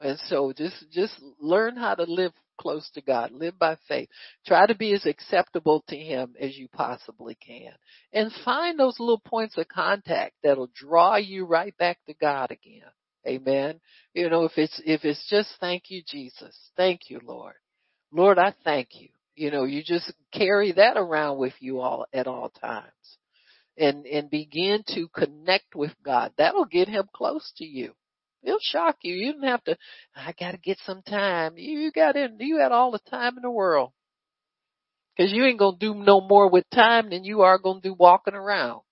[0.00, 3.32] And so just, just learn how to live close to God.
[3.32, 4.08] Live by faith.
[4.46, 7.72] Try to be as acceptable to Him as you possibly can.
[8.12, 12.88] And find those little points of contact that'll draw you right back to God again.
[13.26, 13.80] Amen.
[14.14, 16.56] You know, if it's, if it's just thank you, Jesus.
[16.76, 17.54] Thank you, Lord.
[18.12, 19.08] Lord, I thank you.
[19.34, 22.86] You know, you just carry that around with you all at all times
[23.76, 26.32] and, and begin to connect with God.
[26.38, 27.92] That'll get him close to you.
[28.42, 29.14] It'll shock you.
[29.14, 29.76] You didn't have to,
[30.14, 31.54] I gotta get some time.
[31.56, 33.92] You got in, you had all the time in the world.
[35.16, 38.34] Cause you ain't gonna do no more with time than you are gonna do walking
[38.34, 38.82] around.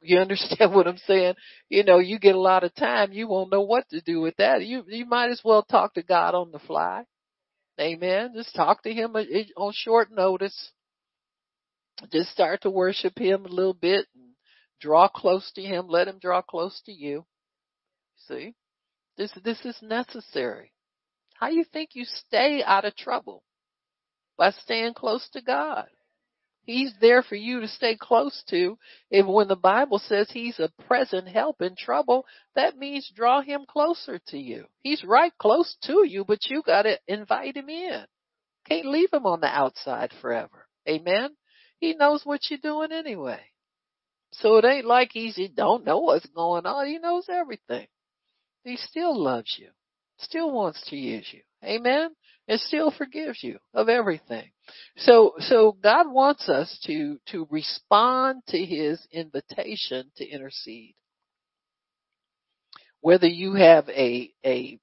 [0.00, 1.34] You understand what I'm saying?
[1.68, 4.36] You know, you get a lot of time, you won't know what to do with
[4.38, 4.64] that.
[4.64, 7.04] You, you might as well talk to God on the fly.
[7.80, 8.32] Amen.
[8.34, 10.72] Just talk to him uh, eh, on short notice.
[12.12, 14.30] Just start to worship him a little bit and
[14.80, 15.88] draw close to him.
[15.88, 17.24] Let him draw close to you.
[18.28, 18.54] See?
[19.16, 20.72] This, this is necessary.
[21.34, 23.42] How you think you stay out of trouble?
[24.36, 25.86] By staying close to God.
[26.62, 28.78] He's there for you to stay close to.
[29.10, 33.64] If when the Bible says he's a present help in trouble, that means draw him
[33.66, 34.66] closer to you.
[34.82, 38.04] He's right close to you, but you gotta invite him in.
[38.68, 40.66] Can't leave him on the outside forever.
[40.86, 41.30] Amen?
[41.80, 43.40] He knows what you're doing anyway.
[44.32, 46.86] So it ain't like he's, he don't know what's going on.
[46.86, 47.86] He knows everything.
[48.64, 49.68] He still loves you.
[50.18, 51.40] Still wants to use you.
[51.64, 52.10] Amen?
[52.46, 54.50] And still forgives you of everything.
[54.96, 60.94] So, so God wants us to, to respond to His invitation to intercede.
[63.00, 64.78] Whether you have a, a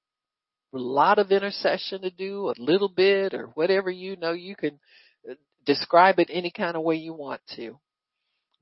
[0.72, 4.78] lot of intercession to do, a little bit, or whatever you know, you can
[5.28, 5.34] uh,
[5.64, 7.78] describe it any kind of way you want to.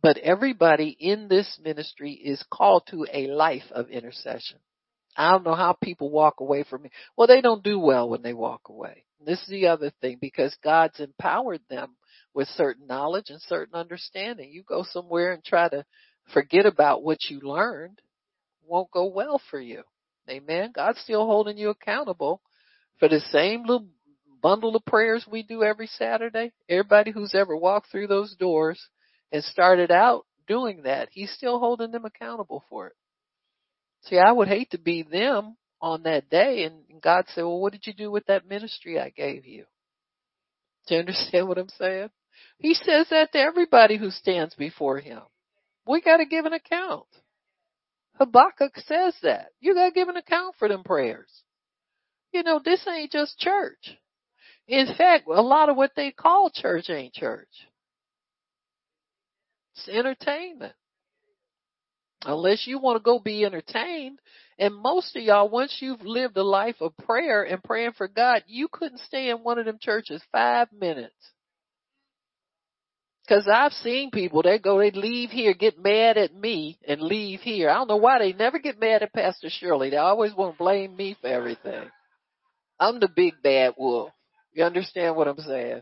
[0.02, 4.58] But everybody in this ministry is called to a life of intercession.
[5.16, 6.90] I don't know how people walk away from me.
[7.16, 9.04] Well, they don't do well when they walk away.
[9.24, 11.96] This is the other thing because God's empowered them
[12.34, 14.50] with certain knowledge and certain understanding.
[14.50, 15.84] You go somewhere and try to
[16.32, 18.00] forget about what you learned,
[18.66, 19.82] won't go well for you.
[20.28, 20.72] Amen.
[20.74, 22.40] God's still holding you accountable
[22.98, 23.86] for the same little
[24.42, 26.52] bundle of prayers we do every Saturday.
[26.68, 28.80] Everybody who's ever walked through those doors
[29.32, 32.94] and started out doing that, he's still holding them accountable for it.
[34.04, 37.72] See, I would hate to be them on that day and God said, well, what
[37.72, 39.64] did you do with that ministry I gave you?
[40.86, 42.10] Do you understand what I'm saying?
[42.58, 45.20] He says that to everybody who stands before him.
[45.86, 47.06] We gotta give an account.
[48.18, 49.48] Habakkuk says that.
[49.60, 51.30] You gotta give an account for them prayers.
[52.32, 53.98] You know, this ain't just church.
[54.66, 57.48] In fact, a lot of what they call church ain't church.
[59.76, 60.74] It's entertainment
[62.24, 64.18] unless you want to go be entertained.
[64.58, 68.44] And most of y'all, once you've lived a life of prayer and praying for God,
[68.46, 71.14] you couldn't stay in one of them churches five minutes.
[73.26, 77.40] Cause I've seen people, they go, they leave here, get mad at me and leave
[77.40, 77.70] here.
[77.70, 79.88] I don't know why they never get mad at Pastor Shirley.
[79.88, 81.88] They always want to blame me for everything.
[82.78, 84.10] I'm the big bad wolf.
[84.52, 85.80] You understand what I'm saying?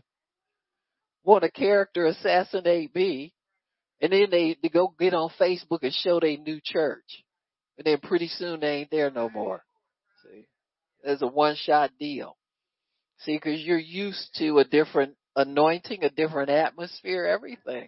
[1.25, 3.33] Want a character assassinate me
[4.03, 7.23] and then they, they go get on Facebook and show their new church.
[7.77, 9.63] And then pretty soon they ain't there no more.
[10.21, 10.45] See?
[11.01, 12.35] There's a one shot deal.
[13.19, 17.87] See, cause you're used to a different anointing, a different atmosphere, everything.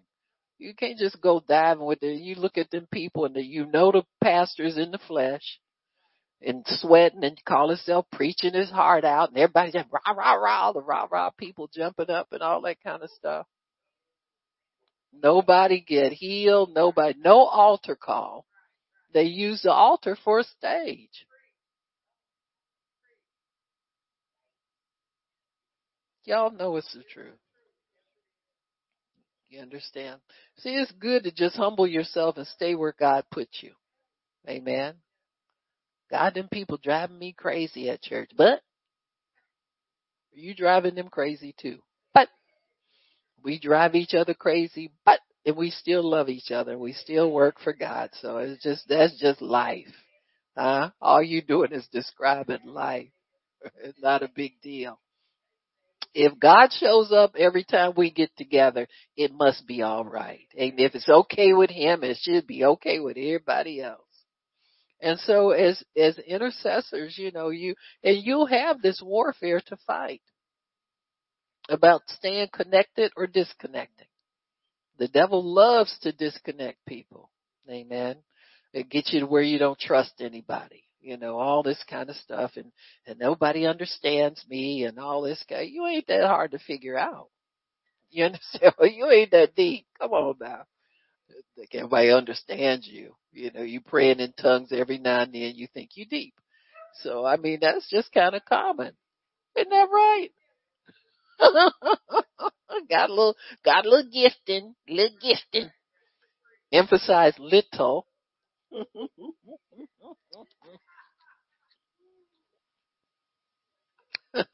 [0.57, 2.21] You can't just go diving with it.
[2.21, 5.59] You look at them people and the, you know the pastors in the flesh
[6.41, 10.71] and sweating and call himself preaching his heart out and everybody's just rah, rah, rah,
[10.71, 13.45] the rah, rah people jumping up and all that kind of stuff.
[15.21, 16.73] Nobody get healed.
[16.73, 18.45] Nobody, no altar call.
[19.13, 21.25] They use the altar for a stage.
[26.25, 27.37] Y'all know it's the truth.
[29.49, 30.19] You understand?
[30.57, 33.71] See, it's good to just humble yourself and stay where God put you.
[34.49, 34.95] Amen.
[36.11, 38.61] God, them people driving me crazy at church, but
[40.33, 41.79] are you driving them crazy too.
[43.45, 45.19] We drive each other crazy, but
[45.55, 46.79] we still love each other.
[46.79, 48.09] We still work for God.
[48.19, 49.93] So it's just that's just life.
[50.57, 50.89] Huh?
[50.99, 53.09] All you doing is describing life.
[53.83, 54.99] It's not a big deal.
[56.13, 58.87] If God shows up every time we get together,
[59.17, 60.47] it must be all right.
[60.55, 64.01] And if it's okay with him, it should be okay with everybody else.
[65.01, 67.73] And so as, as intercessors, you know, you,
[68.03, 70.21] and you'll have this warfare to fight
[71.69, 74.07] about staying connected or disconnecting.
[74.97, 77.29] The devil loves to disconnect people.
[77.69, 78.17] Amen.
[78.73, 80.83] It gets you to where you don't trust anybody.
[81.01, 82.71] You know, all this kind of stuff and,
[83.05, 85.61] and nobody understands me and all this guy.
[85.61, 87.29] You ain't that hard to figure out.
[88.09, 88.73] You understand?
[88.81, 89.85] You ain't that deep.
[89.99, 90.63] Come on now.
[91.57, 93.15] Like everybody understands you.
[93.31, 95.53] You know, you praying in tongues every now and then.
[95.55, 96.33] You think you deep.
[97.01, 98.93] So I mean, that's just kind of common.
[99.55, 100.29] Isn't that right?
[102.89, 105.69] got a little, got a little gifting, little gifting.
[106.71, 108.07] Emphasize little.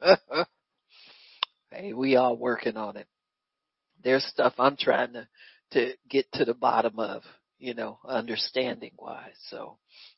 [1.71, 3.07] hey, we are working on it.
[4.03, 5.27] There's stuff I'm trying to
[5.71, 7.23] to get to the bottom of,
[7.57, 9.37] you know, understanding wise.
[9.49, 9.77] So,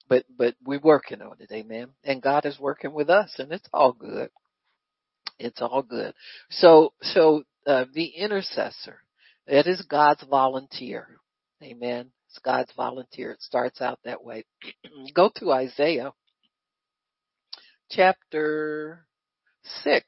[0.10, 1.90] but but we're working on it, amen.
[2.04, 4.30] And God is working with us, and it's all good.
[5.40, 6.14] It's all good.
[6.50, 9.00] So so uh, the intercessor,
[9.48, 11.08] that is God's volunteer,
[11.62, 12.12] amen.
[12.30, 13.32] It's God's volunteer.
[13.32, 14.44] It starts out that way.
[15.14, 16.14] Go to Isaiah
[17.92, 19.06] chapter
[19.84, 20.06] six.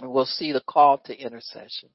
[0.00, 1.90] And we'll see the call to intercession.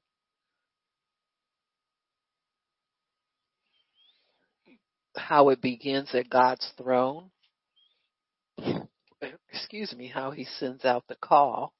[5.16, 7.30] How it begins at God's throne.
[9.74, 11.72] Excuse me, how he sends out the call.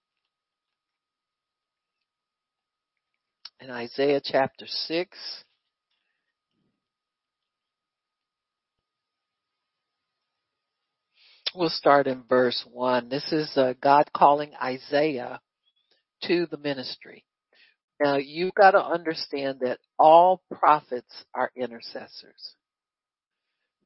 [3.61, 5.17] In Isaiah chapter 6,
[11.55, 13.11] we'll start in verse 1.
[13.11, 15.41] This is uh, God calling Isaiah
[16.25, 17.25] to the ministry.
[18.03, 22.57] Now you've got to understand that all prophets are intercessors.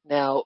[0.03, 0.45] Now,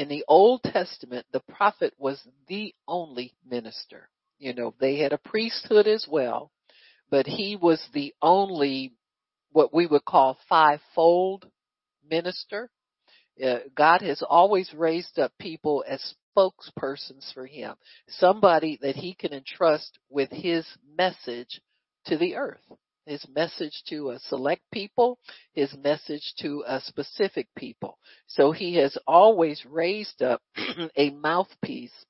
[0.00, 4.08] in the Old Testament, the prophet was the only minister.
[4.38, 6.50] You know, they had a priesthood as well,
[7.10, 8.94] but he was the only
[9.52, 11.50] what we would call fivefold
[12.08, 12.70] minister.
[13.44, 17.74] Uh, God has always raised up people as spokespersons for him.
[18.08, 21.60] Somebody that he can entrust with his message
[22.06, 22.64] to the earth.
[23.10, 25.18] His message to a select people,
[25.52, 27.98] his message to a specific people.
[28.28, 30.40] So he has always raised up
[30.96, 32.04] a mouthpiece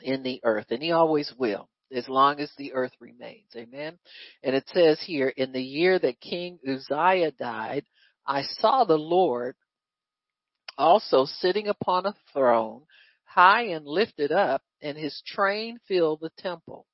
[0.00, 3.50] in the earth and he always will as long as the earth remains.
[3.56, 3.98] Amen.
[4.44, 7.84] And it says here, in the year that King Uzziah died,
[8.24, 9.56] I saw the Lord
[10.78, 12.82] also sitting upon a throne
[13.24, 16.86] high and lifted up, and his train filled the temple.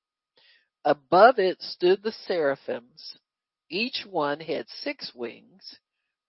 [0.84, 3.18] Above it stood the seraphims.
[3.68, 5.78] Each one had six wings.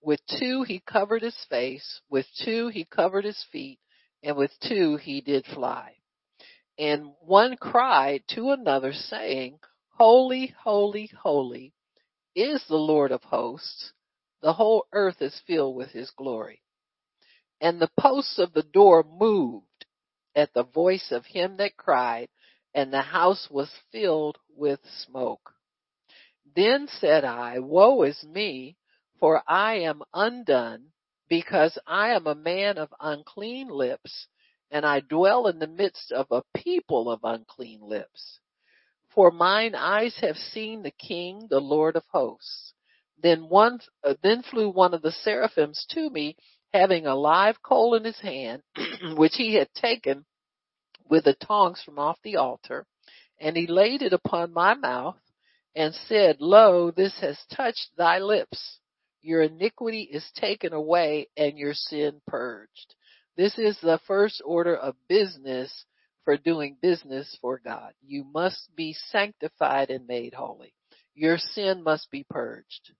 [0.02, 3.78] With two he covered his face, with two he covered his feet,
[4.22, 5.96] and with two he did fly.
[6.78, 9.60] And one cried to another saying,
[9.96, 11.74] Holy, holy, holy
[12.34, 13.92] is the Lord of hosts.
[14.40, 16.62] The whole earth is filled with his glory.
[17.60, 19.84] And the posts of the door moved
[20.34, 22.28] at the voice of him that cried,
[22.74, 25.54] and the house was filled with smoke.
[26.54, 28.76] Then said I, Woe is me,
[29.18, 30.86] for I am undone,
[31.28, 34.26] because I am a man of unclean lips,
[34.70, 38.40] and I dwell in the midst of a people of unclean lips.
[39.14, 42.72] For mine eyes have seen the King, the Lord of hosts.
[43.22, 46.36] Then one, uh, then flew one of the seraphims to me,
[46.72, 48.62] having a live coal in his hand,
[49.16, 50.24] which he had taken
[51.10, 52.86] with the tongs from off the altar,
[53.38, 55.16] and he laid it upon my mouth,
[55.74, 58.78] and said, Lo, this has touched thy lips.
[59.22, 62.94] Your iniquity is taken away, and your sin purged.
[63.36, 65.84] This is the first order of business
[66.24, 67.92] for doing business for God.
[68.06, 70.74] You must be sanctified and made holy.
[71.14, 72.92] Your sin must be purged.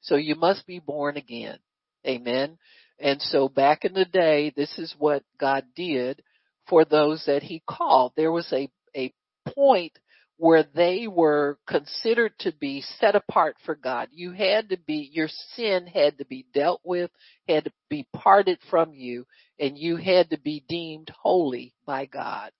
[0.00, 1.58] So you must be born again.
[2.06, 2.58] Amen.
[2.98, 6.22] And so back in the day, this is what God did
[6.68, 8.12] for those that he called.
[8.16, 9.12] There was a, a
[9.54, 9.98] point
[10.36, 14.08] where they were considered to be set apart for God.
[14.12, 17.10] You had to be, your sin had to be dealt with,
[17.48, 19.26] had to be parted from you,
[19.58, 22.50] and you had to be deemed holy by God.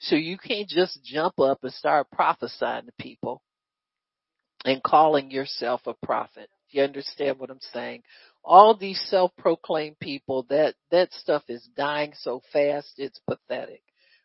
[0.00, 3.42] So you can't just jump up and start prophesying to people
[4.64, 6.48] and calling yourself a prophet.
[6.70, 8.02] You understand what I'm saying?
[8.50, 13.82] All these self-proclaimed people, that, that stuff is dying so fast, it's pathetic.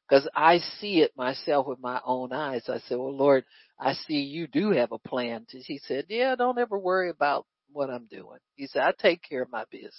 [0.09, 2.63] Cause I see it myself with my own eyes.
[2.69, 3.43] I said, well Lord,
[3.78, 5.45] I see you do have a plan.
[5.49, 8.39] He said, yeah, don't ever worry about what I'm doing.
[8.55, 9.91] He said, I take care of my business.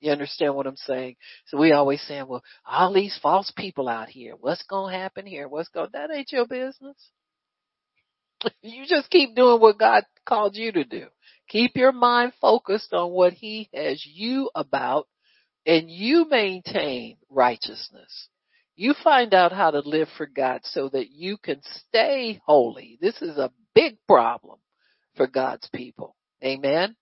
[0.00, 1.16] You understand what I'm saying?
[1.48, 5.26] So we always saying, well, all these false people out here, what's going to happen
[5.26, 5.48] here?
[5.48, 6.96] What's going, that ain't your business.
[8.62, 11.06] You just keep doing what God called you to do.
[11.48, 15.08] Keep your mind focused on what he has you about
[15.66, 18.28] and you maintain righteousness.
[18.76, 22.98] You find out how to live for God so that you can stay holy.
[23.00, 24.58] This is a big problem
[25.16, 26.14] for God's people.
[26.44, 26.94] Amen.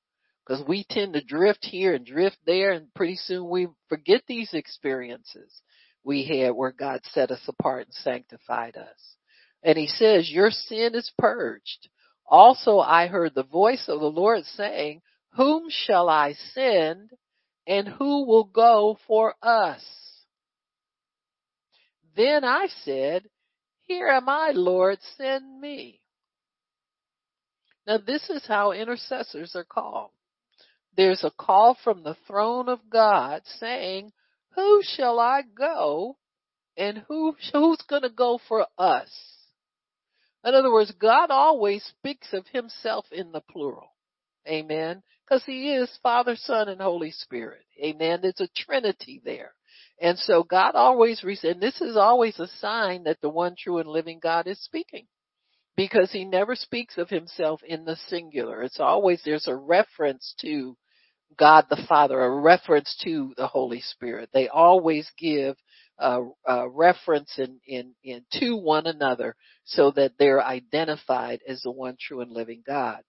[0.47, 4.55] Because we tend to drift here and drift there and pretty soon we forget these
[4.55, 5.61] experiences
[6.05, 9.17] we had where God set us apart and sanctified us.
[9.63, 11.89] And he says, your sin is purged.
[12.27, 17.11] Also I heard the voice of the Lord saying, whom shall I send
[17.67, 19.85] and who will go for us?
[22.17, 23.29] Then I said,
[23.83, 26.01] here am I, Lord, send me.
[27.87, 30.11] Now this is how intercessors are called.
[30.97, 34.13] There's a call from the throne of God saying,
[34.55, 36.17] who shall I go
[36.77, 39.11] and who, who's gonna go for us?
[40.47, 43.89] In other words, God always speaks of himself in the plural.
[44.49, 45.03] Amen.
[45.25, 47.65] Because he is Father, Son, and Holy Spirit.
[47.83, 48.21] Amen.
[48.23, 49.55] There's a Trinity there.
[50.01, 53.89] And so God always, and this is always a sign that the one true and
[53.89, 55.07] living God is speaking.
[55.77, 58.63] Because he never speaks of himself in the singular.
[58.63, 60.77] It's always, there's a reference to
[61.37, 64.31] God the Father, a reference to the Holy Spirit.
[64.33, 65.57] They always give
[65.99, 71.71] a, a reference in, in, in to one another so that they're identified as the
[71.71, 73.03] one true and living God.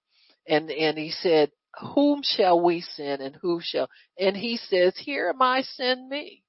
[0.47, 1.51] And, and he said,
[1.93, 6.43] whom shall we send and who shall, and he says, here am I, send me.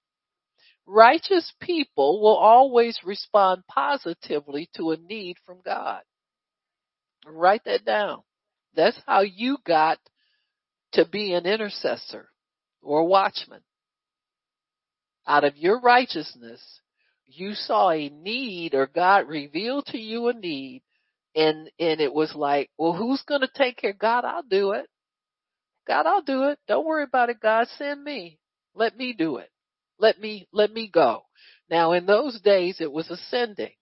[0.87, 6.01] Righteous people will always respond positively to a need from God.
[7.27, 8.23] Write that down.
[8.75, 9.99] That's how you got
[10.93, 12.31] to be an intercessor
[12.81, 13.61] or watchman.
[15.29, 16.61] Out of your righteousness,
[17.27, 20.83] you saw a need or God revealed to you a need
[21.37, 23.93] and, and it was like, well, who's going to take care?
[23.93, 24.87] God, I'll do it.
[25.87, 26.59] God, I'll do it.
[26.67, 27.41] Don't worry about it.
[27.41, 28.39] God, send me.
[28.75, 29.51] Let me do it.
[29.99, 31.25] Let me, let me go.
[31.71, 33.73] Now in those days it was ascending.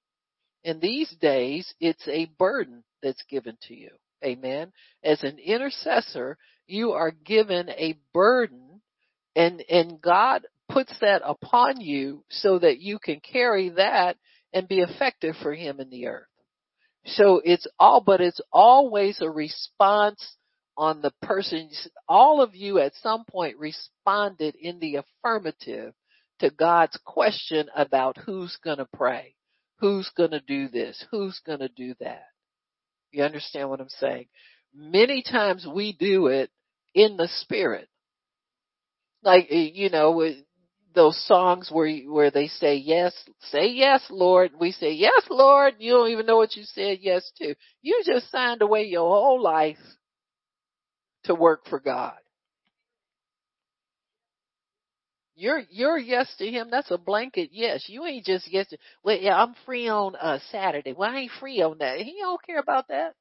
[0.65, 3.91] In these days it's a burden that's given to you.
[4.25, 4.73] Amen.
[5.05, 8.81] As an intercessor, you are given a burden
[9.37, 14.17] and, and God puts that upon you so that you can carry that
[14.53, 16.27] and be effective for Him in the earth.
[17.07, 20.37] So it's all, but it's always a response
[20.77, 25.95] on the person's, all of you at some point responded in the affirmative
[26.41, 29.35] to God's question about who's gonna pray,
[29.79, 32.25] who's gonna do this, who's gonna do that.
[33.13, 34.27] You understand what I'm saying?
[34.75, 36.51] Many times we do it
[36.95, 37.89] in the spirit.
[39.23, 40.23] Like, eh, you know,
[40.97, 43.15] those songs where, where they say yes,
[43.51, 44.53] say yes, Lord.
[44.59, 45.75] We say yes, Lord.
[45.79, 47.55] You don't even know what you said yes to.
[47.83, 49.79] You just signed away your whole life
[51.25, 52.17] to work for God.
[55.37, 57.85] Your your yes to him, that's a blanket yes.
[57.89, 60.95] You ain't just yes to, well yeah, I'm free on uh Saturday.
[60.95, 61.99] Well I ain't free on that.
[61.99, 63.15] He don't care about that.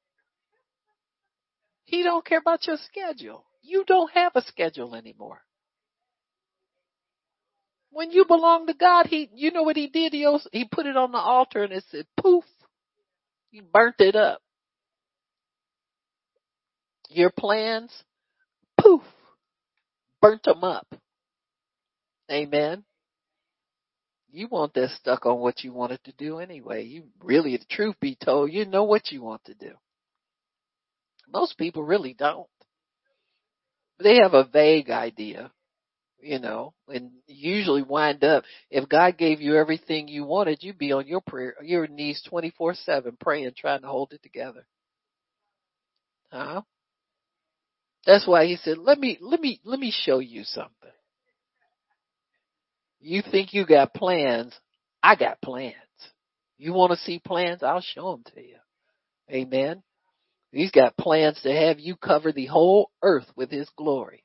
[1.84, 3.44] He don't care about your schedule.
[3.62, 5.42] You don't have a schedule anymore.
[7.96, 10.12] When you belong to God, he you know what he did?
[10.12, 12.44] He also, he put it on the altar and it said poof.
[13.50, 14.42] He burnt it up.
[17.08, 17.90] Your plans,
[18.78, 19.00] poof,
[20.20, 20.86] burnt them up.
[22.30, 22.84] Amen.
[24.30, 26.84] You want that stuck on what you wanted to do anyway.
[26.84, 29.70] You really, the truth be told, you know what you want to do.
[31.32, 32.46] Most people really don't.
[33.98, 35.50] They have a vague idea,
[36.20, 40.92] you know, and usually wind up, if God gave you everything you wanted, you'd be
[40.92, 44.66] on your prayer, your knees 24-7 praying, trying to hold it together.
[46.30, 46.62] Huh?
[48.06, 50.72] That's why he said, let me, let me, let me show you something.
[53.00, 54.54] You think you got plans.
[55.02, 55.74] I got plans.
[56.58, 57.62] You want to see plans?
[57.62, 58.56] I'll show them to you.
[59.30, 59.82] Amen.
[60.52, 64.22] He's got plans to have you cover the whole earth with his glory.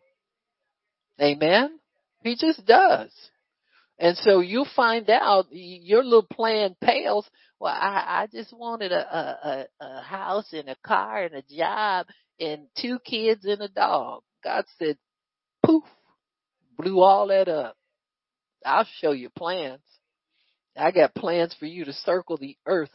[1.20, 1.81] Amen.
[2.24, 3.12] He just does.
[4.00, 7.30] And so you'll find out your little plan pales.
[7.60, 12.08] Well, I, I just wanted a, a, a house and a car and a job
[12.40, 14.24] and two kids and a dog.
[14.44, 14.98] God said,
[15.64, 15.84] poof,
[16.78, 17.78] blew all that up.
[18.66, 19.84] I'll show you plans.
[20.76, 22.90] I got plans for you to circle the earth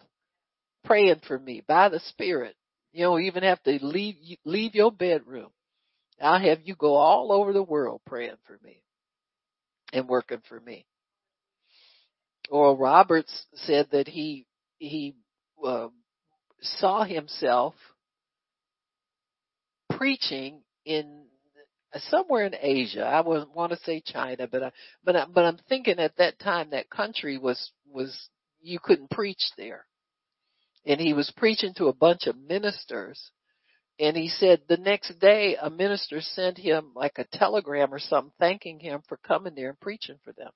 [0.85, 2.57] praying for me by the Spirit.
[2.93, 5.51] You don't even have to leave, leave your bedroom.
[6.21, 8.83] I'll have you go all over the world praying for me.
[9.93, 10.87] And working for me.
[12.51, 14.47] Oral Roberts said that he
[14.79, 15.15] he
[15.65, 15.89] uh,
[16.61, 17.75] saw himself
[19.91, 21.25] preaching in
[22.11, 23.03] somewhere in Asia.
[23.05, 24.73] I wouldn't want to say China, but I,
[25.05, 28.29] but I, but I'm thinking at that time that country was was
[28.61, 29.87] you couldn't preach there,
[30.85, 33.31] and he was preaching to a bunch of ministers.
[33.99, 38.33] And he said the next day a minister sent him like a telegram or something
[38.39, 40.51] thanking him for coming there and preaching for them.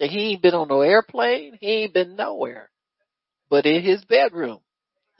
[0.00, 1.58] And he ain't been on no airplane.
[1.60, 2.70] He ain't been nowhere,
[3.50, 4.60] but in his bedroom.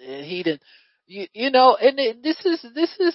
[0.01, 0.63] And he didn't,
[1.07, 3.15] you, you know, and it, this is, this is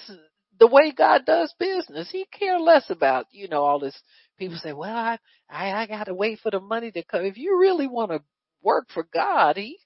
[0.60, 2.10] the way God does business.
[2.12, 4.00] He care less about, you know, all this.
[4.38, 5.18] People say, well, I,
[5.50, 7.26] I, I gotta wait for the money to come.
[7.26, 8.22] If you really want to
[8.62, 9.80] work for God, he,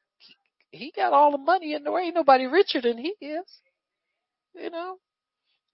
[0.73, 2.03] he got all the money in the way.
[2.03, 3.45] Ain't nobody richer than he is.
[4.55, 4.97] You know,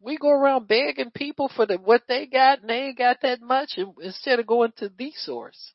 [0.02, 3.42] we go around begging people for the, what they got and they ain't got that
[3.42, 5.74] much and, instead of going to the source.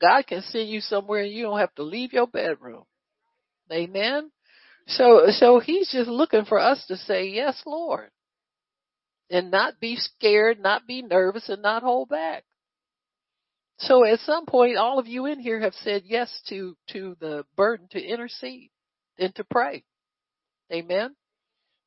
[0.00, 2.84] God can send you somewhere and you don't have to leave your bedroom.
[3.70, 4.32] Amen.
[4.88, 8.10] So, so he's just looking for us to say, yes, Lord.
[9.30, 12.44] And not be scared, not be nervous, and not hold back.
[13.82, 17.44] So at some point, all of you in here have said yes to, to the
[17.56, 18.70] burden to intercede
[19.18, 19.82] and to pray.
[20.72, 21.16] Amen.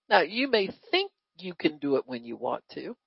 [0.10, 2.98] Now you may think you can do it when you want to,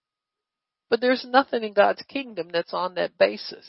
[0.89, 3.67] but there's nothing in God's kingdom that's on that basis.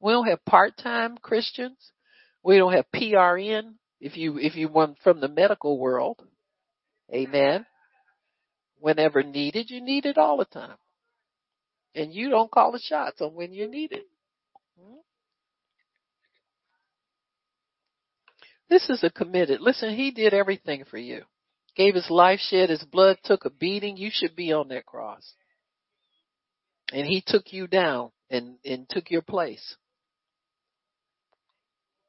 [0.00, 1.76] We don't have part-time Christians.
[2.42, 3.74] We don't have PRN.
[4.00, 6.20] If you, if you want from the medical world,
[7.12, 7.66] amen.
[8.80, 10.76] Whenever needed, you need it all the time.
[11.94, 14.06] And you don't call the shots on when you need it.
[18.72, 19.60] This is a committed.
[19.60, 21.24] Listen, he did everything for you.
[21.76, 23.98] Gave his life, shed his blood, took a beating.
[23.98, 25.34] You should be on that cross.
[26.90, 29.76] And he took you down and, and took your place.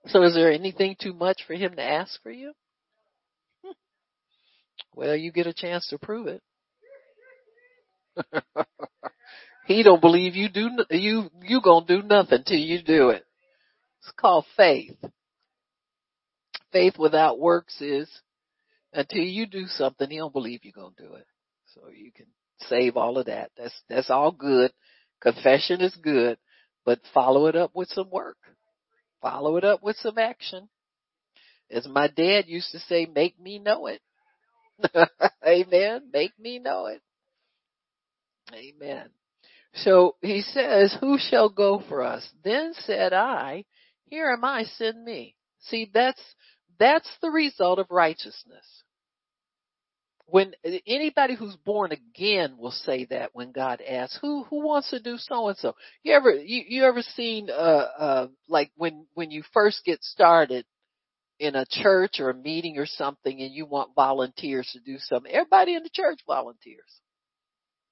[0.05, 2.53] So is there anything too much for him to ask for you?
[4.95, 6.41] Well, you get a chance to prove it.
[9.65, 13.25] he don't believe you do you you gonna do nothing till you do it.
[13.99, 14.95] It's called faith.
[16.73, 18.09] Faith without works is
[18.91, 21.25] until you do something, he don't believe you're gonna do it.
[21.73, 22.25] So you can
[22.67, 23.51] save all of that.
[23.57, 24.73] That's that's all good.
[25.21, 26.37] Confession is good,
[26.85, 28.37] but follow it up with some work.
[29.21, 30.67] Follow it up with some action.
[31.71, 34.01] As my dad used to say, make me know it.
[35.47, 36.09] Amen.
[36.11, 37.01] Make me know it.
[38.53, 39.09] Amen.
[39.75, 42.27] So he says, who shall go for us?
[42.43, 43.65] Then said I,
[44.05, 45.35] here am I, send me.
[45.61, 46.21] See, that's,
[46.79, 48.65] that's the result of righteousness.
[50.25, 50.53] When
[50.87, 55.17] anybody who's born again will say that when God asks, who, who wants to do
[55.17, 55.75] so and so?
[56.01, 60.65] You ever, you, you ever seen, uh, uh, like when, when you first get started,
[61.39, 65.31] in a church or a meeting or something and you want volunteers to do something,
[65.31, 67.01] everybody in the church volunteers.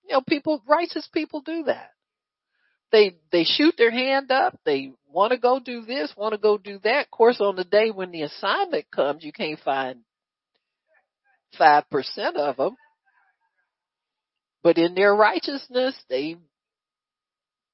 [0.04, 1.92] You know, people, righteous people do that.
[2.92, 4.60] They, they shoot their hand up.
[4.66, 7.06] They want to go do this, want to go do that.
[7.06, 10.00] Of course, on the day when the assignment comes, you can't find
[11.60, 11.84] 5%
[12.36, 12.76] of them.
[14.64, 16.36] But in their righteousness, they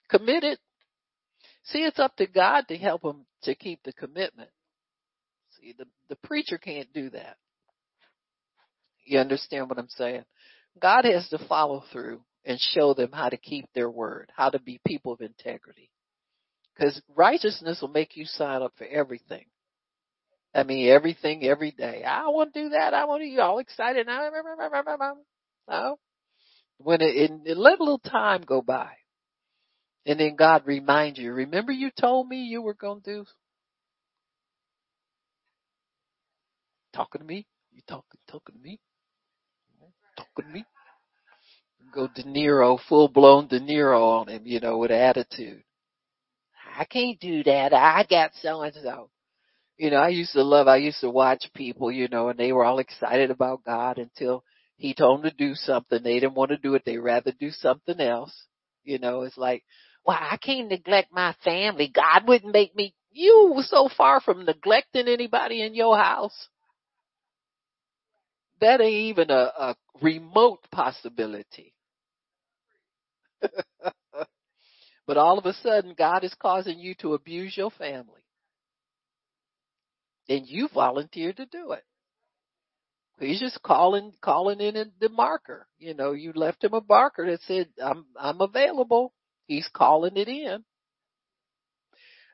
[0.09, 0.59] committed.
[1.65, 4.49] See, it's up to God to help them to keep the commitment.
[5.59, 7.35] See, the, the preacher can't do that.
[9.05, 10.23] You understand what I'm saying?
[10.79, 14.59] God has to follow through and show them how to keep their word, how to
[14.59, 15.91] be people of integrity.
[16.73, 19.45] Because righteousness will make you sign up for everything.
[20.55, 22.03] I mean, everything every day.
[22.03, 22.93] I want to do that.
[22.93, 24.07] I want to be all excited.
[24.07, 25.99] No.
[26.77, 28.91] When it, it, let a little time go by.
[30.05, 33.25] And then God remind you, remember you told me you were going to do
[36.93, 37.45] talking to me?
[37.73, 38.79] You talking talking to me?
[40.15, 40.65] Talking to me?
[41.93, 45.63] Go De Niro, full blown De Niro on him, you know, with attitude.
[46.77, 47.73] I can't do that.
[47.73, 49.09] I got so and so.
[49.77, 52.51] You know, I used to love, I used to watch people, you know, and they
[52.51, 54.43] were all excited about God until
[54.75, 56.01] he told them to do something.
[56.01, 56.83] They didn't want to do it.
[56.85, 58.33] They rather do something else.
[58.83, 59.63] You know, it's like,
[60.05, 61.91] well, I can't neglect my family.
[61.93, 62.93] God wouldn't make me.
[63.11, 66.47] You were so far from neglecting anybody in your house
[68.59, 71.73] that ain't even a, a remote possibility.
[75.07, 78.21] but all of a sudden, God is causing you to abuse your family.
[80.29, 81.83] And you volunteered to do it.
[83.19, 85.67] He's just calling calling in the marker.
[85.79, 89.13] You know, you left him a marker that said, "I'm I'm available."
[89.47, 90.63] He's calling it in.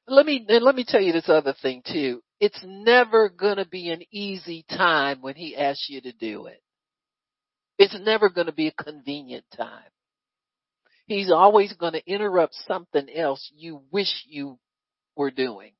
[0.08, 2.22] Let me let me tell you this other thing too.
[2.39, 6.62] It's never to be an easy time when he asks you to do it.
[7.78, 9.89] It's never to be a convenient time.
[11.06, 14.58] He's always going to interrupt something else you wish you
[15.16, 15.74] were doing.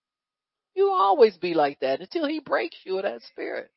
[0.76, 3.70] You'll always be like that until he breaks you of that spirit.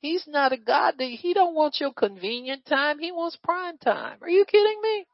[0.00, 2.98] He's not a God that he don't want your convenient time.
[2.98, 4.18] He wants prime time.
[4.20, 5.06] Are you kidding me?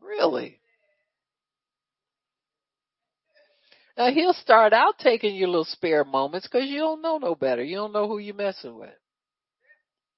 [0.00, 0.58] Really?
[3.96, 7.62] Now he'll start out taking your little spare moments because you don't know no better.
[7.62, 8.94] You don't know who you're messing with.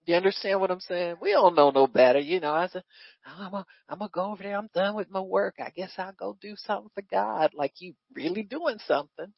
[0.07, 1.17] You understand what I'm saying?
[1.21, 2.19] We don't know no better.
[2.19, 2.85] You know, I said,
[3.25, 4.57] I'm gonna, I'm gonna go over there.
[4.57, 5.55] I'm done with my work.
[5.59, 7.53] I guess I'll go do something for God.
[7.55, 9.33] Like you really doing something.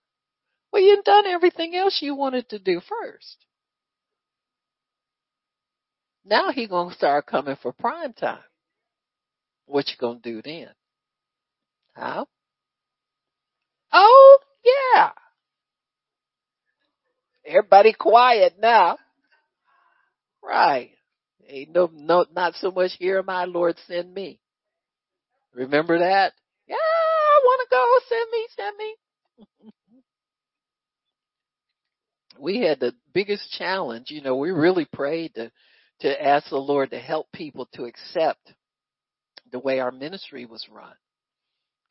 [0.72, 3.46] Well, you've done everything else you wanted to do first.
[6.24, 8.40] Now he gonna start coming for prime time.
[9.66, 10.68] What you gonna do then?
[11.94, 12.24] Huh?
[13.92, 15.10] Oh, yeah.
[17.46, 18.98] Everybody quiet now.
[20.46, 20.90] Right.
[21.48, 24.40] Ain't no, no, not so much here, my Lord, send me.
[25.54, 26.32] Remember that?
[26.68, 27.98] Yeah, I want to go.
[28.08, 29.72] Send me, send me.
[32.38, 34.10] we had the biggest challenge.
[34.10, 35.50] You know, we really prayed to,
[36.00, 38.52] to ask the Lord to help people to accept
[39.50, 40.94] the way our ministry was run.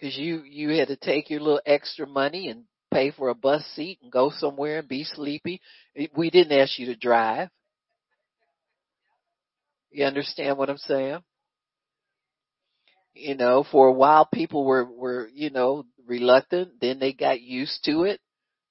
[0.02, 3.64] Cause you, you had to take your little extra money and pay for a bus
[3.76, 5.62] seat and go somewhere and be sleepy.
[6.16, 7.50] We didn't ask you to drive.
[9.96, 11.20] You understand what I'm saying?
[13.14, 16.82] You know, for a while people were, were, you know, reluctant.
[16.82, 18.20] Then they got used to it.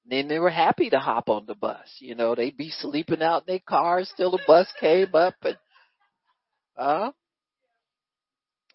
[0.05, 1.97] Then they were happy to hop on the bus.
[1.99, 5.57] You know, they'd be sleeping out in their cars till the bus came up and,
[6.77, 7.11] uh,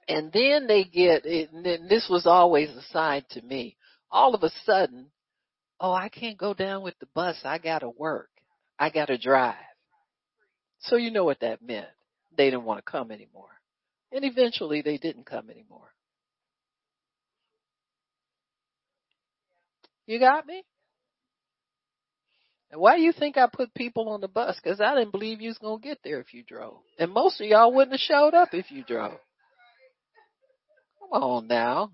[0.07, 3.77] and then they get, and then this was always a sign to me.
[4.09, 5.11] All of a sudden,
[5.79, 7.37] oh, I can't go down with the bus.
[7.43, 8.31] I gotta work.
[8.79, 9.53] I gotta drive.
[10.79, 11.85] So you know what that meant
[12.37, 13.49] they didn't want to come anymore.
[14.11, 15.93] And eventually they didn't come anymore.
[20.07, 20.63] You got me?
[22.71, 24.59] And why do you think I put people on the bus?
[24.61, 26.77] Because I didn't believe you was going to get there if you drove.
[26.97, 29.19] And most of y'all wouldn't have showed up if you drove.
[30.99, 31.91] Come on now.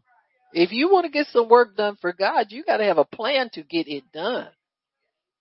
[0.53, 3.05] If you want to get some work done for God, you got to have a
[3.05, 4.47] plan to get it done.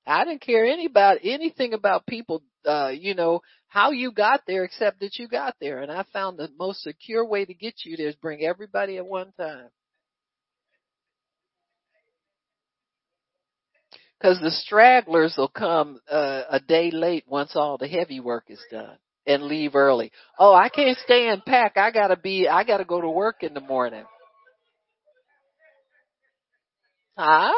[0.06, 4.64] I didn't care any about anything about people, uh, you know, how you got there
[4.64, 5.80] except that you got there.
[5.80, 9.06] And I found the most secure way to get you there is bring everybody at
[9.06, 9.68] one time.
[14.22, 18.62] Cause the stragglers will come, uh, a day late once all the heavy work is
[18.70, 18.96] done
[19.26, 20.12] and leave early.
[20.38, 21.76] Oh, I can't stay and pack.
[21.76, 24.04] I gotta be, I gotta go to work in the morning.
[27.18, 27.52] Huh?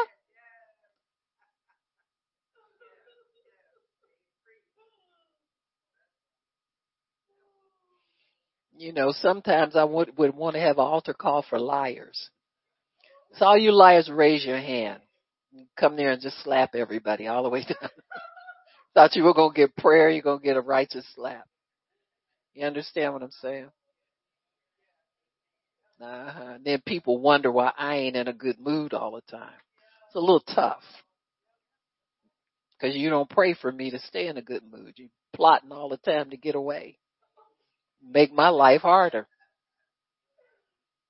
[8.77, 12.29] You know, sometimes I would, would want to have an altar call for liars.
[13.33, 15.01] So all you liars raise your hand.
[15.79, 17.89] Come there and just slap everybody all the way down.
[18.93, 21.45] Thought you were going to get prayer, you're going to get a righteous slap.
[22.53, 23.69] You understand what I'm saying?
[26.01, 26.57] Uh-huh.
[26.63, 29.49] Then people wonder why I ain't in a good mood all the time.
[30.07, 30.83] It's a little tough.
[32.79, 34.93] Cause you don't pray for me to stay in a good mood.
[34.97, 36.99] You plotting all the time to get away
[38.03, 39.27] make my life harder.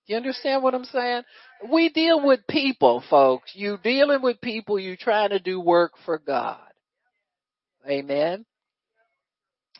[0.05, 1.23] You understand what I'm saying?
[1.69, 3.51] We deal with people, folks.
[3.53, 6.59] You dealing with people, you trying to do work for God.
[7.87, 8.45] Amen.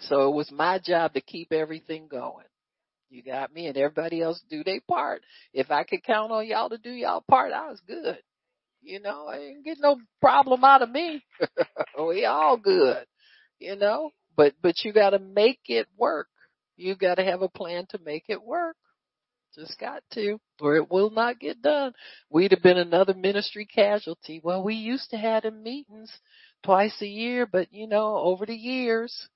[0.02, 2.46] So it was my job to keep everything going.
[3.10, 5.22] You got me and everybody else do their part.
[5.54, 8.20] If I could count on y'all to do y'all part, I was good.
[8.82, 11.24] You know, I didn't get no problem out of me.
[12.08, 13.06] we all good.
[13.60, 16.28] You know, but, but you gotta make it work.
[16.78, 18.78] You got to have a plan to make it work.
[19.56, 21.94] Just got to, or it will not get done.
[22.30, 24.40] We'd have been another ministry casualty.
[24.44, 26.12] Well, we used to have them meetings
[26.64, 29.28] twice a year, but you know, over the years,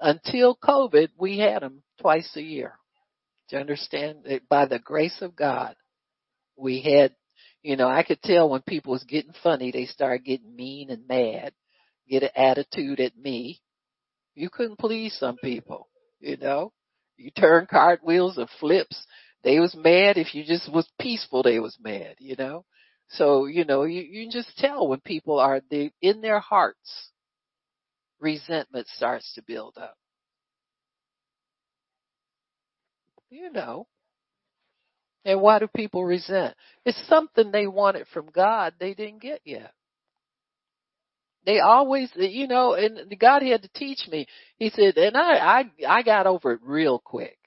[0.00, 2.72] until COVID, we had them twice a year.
[3.48, 4.40] Do you understand?
[4.48, 5.76] By the grace of God,
[6.56, 7.14] we had,
[7.62, 11.06] you know, I could tell when people was getting funny, they started getting mean and
[11.06, 11.52] mad,
[12.08, 13.60] get an attitude at me.
[14.34, 15.88] You couldn't please some people,
[16.20, 16.72] you know.
[17.16, 19.04] You turn cartwheels or flips.
[19.42, 21.42] They was mad if you just was peaceful.
[21.42, 22.64] They was mad, you know.
[23.08, 27.10] So, you know, you, you just tell when people are they, in their hearts,
[28.20, 29.96] resentment starts to build up.
[33.30, 33.86] You know.
[35.24, 36.54] And why do people resent?
[36.84, 39.72] It's something they wanted from God they didn't get yet.
[41.46, 44.26] They always, you know, and God had to teach me.
[44.56, 47.38] He said, and I, I, I got over it real quick.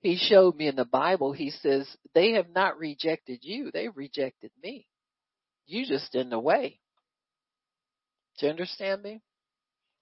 [0.00, 4.50] He showed me in the Bible, he says, they have not rejected you, they've rejected
[4.62, 4.86] me.
[5.66, 6.80] You just in the way.
[8.38, 9.20] Do you understand me?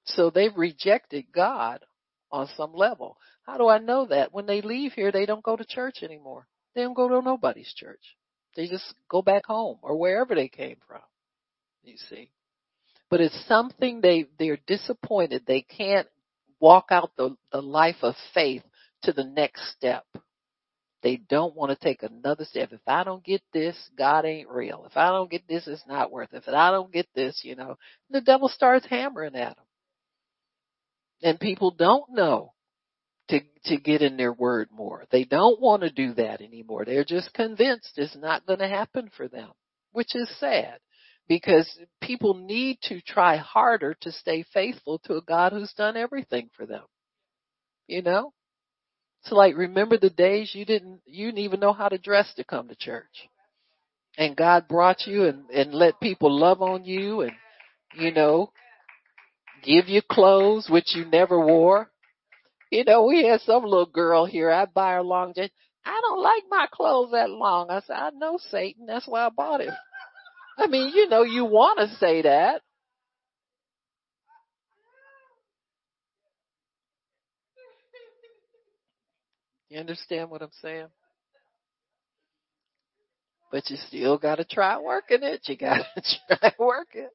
[0.04, 1.84] So they've rejected God
[2.30, 3.16] on some level.
[3.42, 4.32] How do I know that?
[4.32, 6.46] When they leave here, they don't go to church anymore.
[6.74, 8.16] They don't go to nobody's church.
[8.54, 11.02] They just go back home or wherever they came from.
[11.82, 12.30] You see.
[13.10, 15.44] But it's something they, they're disappointed.
[15.46, 16.06] They can't
[16.60, 18.62] walk out the, the life of faith
[19.02, 20.04] to the next step.
[21.02, 22.72] They don't want to take another step.
[22.72, 24.84] If I don't get this, God ain't real.
[24.90, 26.42] If I don't get this, it's not worth it.
[26.46, 27.76] If I don't get this, you know,
[28.10, 29.64] the devil starts hammering at them.
[31.22, 32.52] And people don't know
[33.28, 35.04] to to get in their word more.
[35.10, 36.84] They don't want to do that anymore.
[36.84, 39.50] They're just convinced it's not going to happen for them,
[39.92, 40.78] which is sad
[41.28, 46.48] because people need to try harder to stay faithful to a God who's done everything
[46.56, 46.84] for them.
[47.86, 48.32] You know?
[49.22, 52.44] It's like remember the days you didn't you didn't even know how to dress to
[52.44, 53.28] come to church.
[54.16, 57.32] And God brought you and, and let people love on you and
[57.94, 58.52] you know
[59.62, 61.90] give you clothes which you never wore.
[62.70, 65.50] You know, we had some little girl here, I'd buy her long dress.
[65.84, 67.70] I don't like my clothes that long.
[67.70, 69.70] I said, I know Satan, that's why I bought it.
[70.58, 72.62] I mean, you know, you want to say that.
[79.68, 80.86] You understand what I'm saying?
[83.52, 85.42] But you still got to try working it.
[85.46, 86.02] You got to
[86.38, 87.08] try working.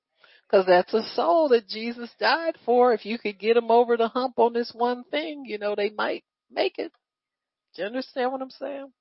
[0.47, 2.93] Because that's a soul that Jesus died for.
[2.93, 5.89] If you could get them over the hump on this one thing, you know, they
[5.89, 6.91] might make it.
[7.75, 8.91] Do you understand what I'm saying?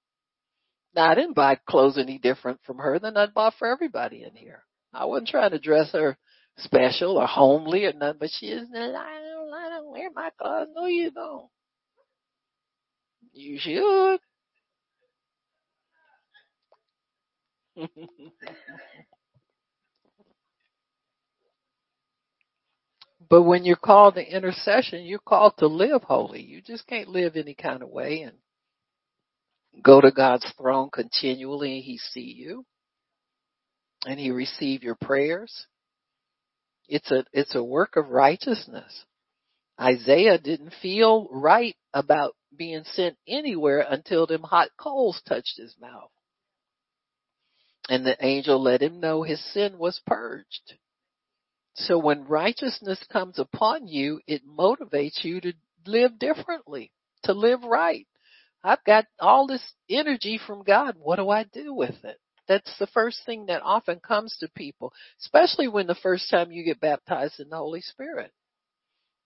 [0.94, 4.34] Now, I didn't buy clothes any different from her than I'd bought for everybody in
[4.34, 4.64] here.
[4.92, 6.18] I wasn't trying to dress her
[6.58, 8.74] special or homely or nothing, but she isn't.
[8.76, 10.68] I don't, I don't wear my clothes.
[10.74, 11.48] No, you don't.
[13.32, 14.20] You should.
[23.30, 26.42] but when you're called to intercession, you're called to live holy.
[26.42, 28.36] You just can't live any kind of way and
[29.80, 32.64] go to God's throne continually and he see you
[34.06, 35.66] and he receive your prayers.
[36.88, 39.04] It's a, it's a work of righteousness.
[39.80, 46.10] Isaiah didn't feel right about being sent anywhere until them hot coals touched his mouth.
[47.88, 50.74] And the angel let him know his sin was purged.
[51.74, 55.54] So when righteousness comes upon you, it motivates you to
[55.86, 56.92] live differently,
[57.24, 58.06] to live right.
[58.64, 60.96] I've got all this energy from God.
[60.98, 62.18] What do I do with it?
[62.48, 66.64] That's the first thing that often comes to people, especially when the first time you
[66.64, 68.32] get baptized in the Holy Spirit.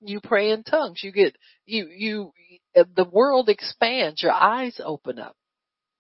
[0.01, 1.01] You pray in tongues.
[1.03, 2.32] You get, you, you,
[2.74, 4.22] the world expands.
[4.22, 5.37] Your eyes open up.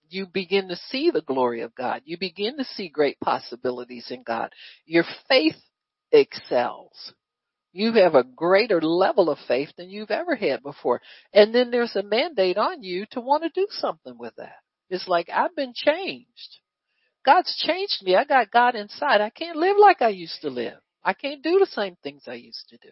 [0.08, 2.02] You begin to see the glory of God.
[2.04, 4.50] You begin to see great possibilities in God.
[4.84, 5.56] Your faith
[6.12, 7.12] excels.
[7.76, 11.02] You have a greater level of faith than you've ever had before.
[11.34, 14.56] And then there's a mandate on you to want to do something with that.
[14.88, 16.60] It's like, I've been changed.
[17.26, 18.16] God's changed me.
[18.16, 19.20] I got God inside.
[19.20, 20.78] I can't live like I used to live.
[21.04, 22.88] I can't do the same things I used to do.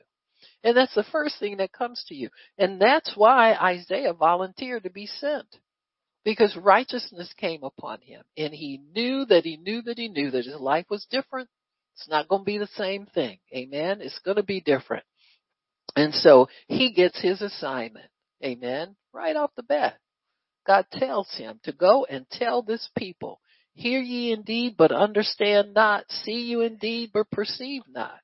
[0.62, 2.28] And that's the first thing that comes to you.
[2.58, 5.46] And that's why Isaiah volunteered to be sent.
[6.26, 8.22] Because righteousness came upon him.
[8.36, 11.48] And he knew that he knew that he knew that his life was different.
[11.96, 13.38] It's not going to be the same thing.
[13.54, 14.00] Amen.
[14.00, 15.04] It's going to be different.
[15.96, 18.10] And so he gets his assignment.
[18.44, 18.96] Amen.
[19.12, 19.98] Right off the bat.
[20.66, 23.40] God tells him to go and tell this people
[23.74, 26.04] Hear ye indeed, but understand not.
[26.08, 28.20] See you indeed, but perceive not.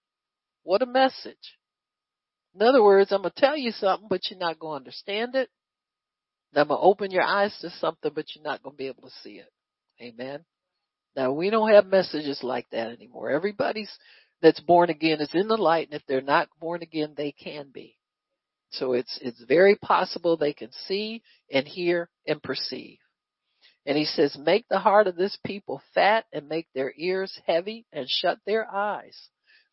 [0.62, 1.56] What a message.
[2.54, 5.34] In other words, I'm going to tell you something, but you're not going to understand
[5.34, 5.48] it.
[6.54, 9.02] I'm going to open your eyes to something, but you're not going to be able
[9.02, 9.50] to see it.
[10.00, 10.44] Amen.
[11.16, 13.30] Now we don't have messages like that anymore.
[13.30, 13.90] Everybody's
[14.42, 17.70] that's born again is in the light, and if they're not born again, they can
[17.72, 17.96] be.
[18.70, 22.98] So it's, it's very possible they can see and hear and perceive.
[23.84, 27.86] And he says, make the heart of this people fat and make their ears heavy
[27.92, 29.18] and shut their eyes,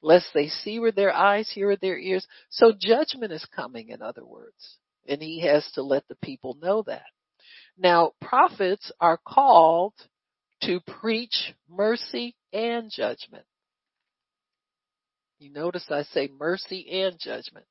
[0.02, 2.26] lest they see with their eyes, hear with their ears.
[2.50, 4.78] So judgment is coming, in other words.
[5.08, 7.06] And he has to let the people know that.
[7.78, 9.94] Now, prophets are called
[10.64, 13.46] to preach mercy, and judgment.
[15.40, 17.66] You notice I say mercy and judgment.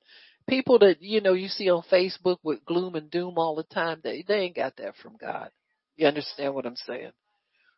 [0.49, 4.01] People that, you know, you see on Facebook with gloom and doom all the time,
[4.05, 5.51] they, they ain't got that from God.
[5.97, 7.11] You understand what I'm saying?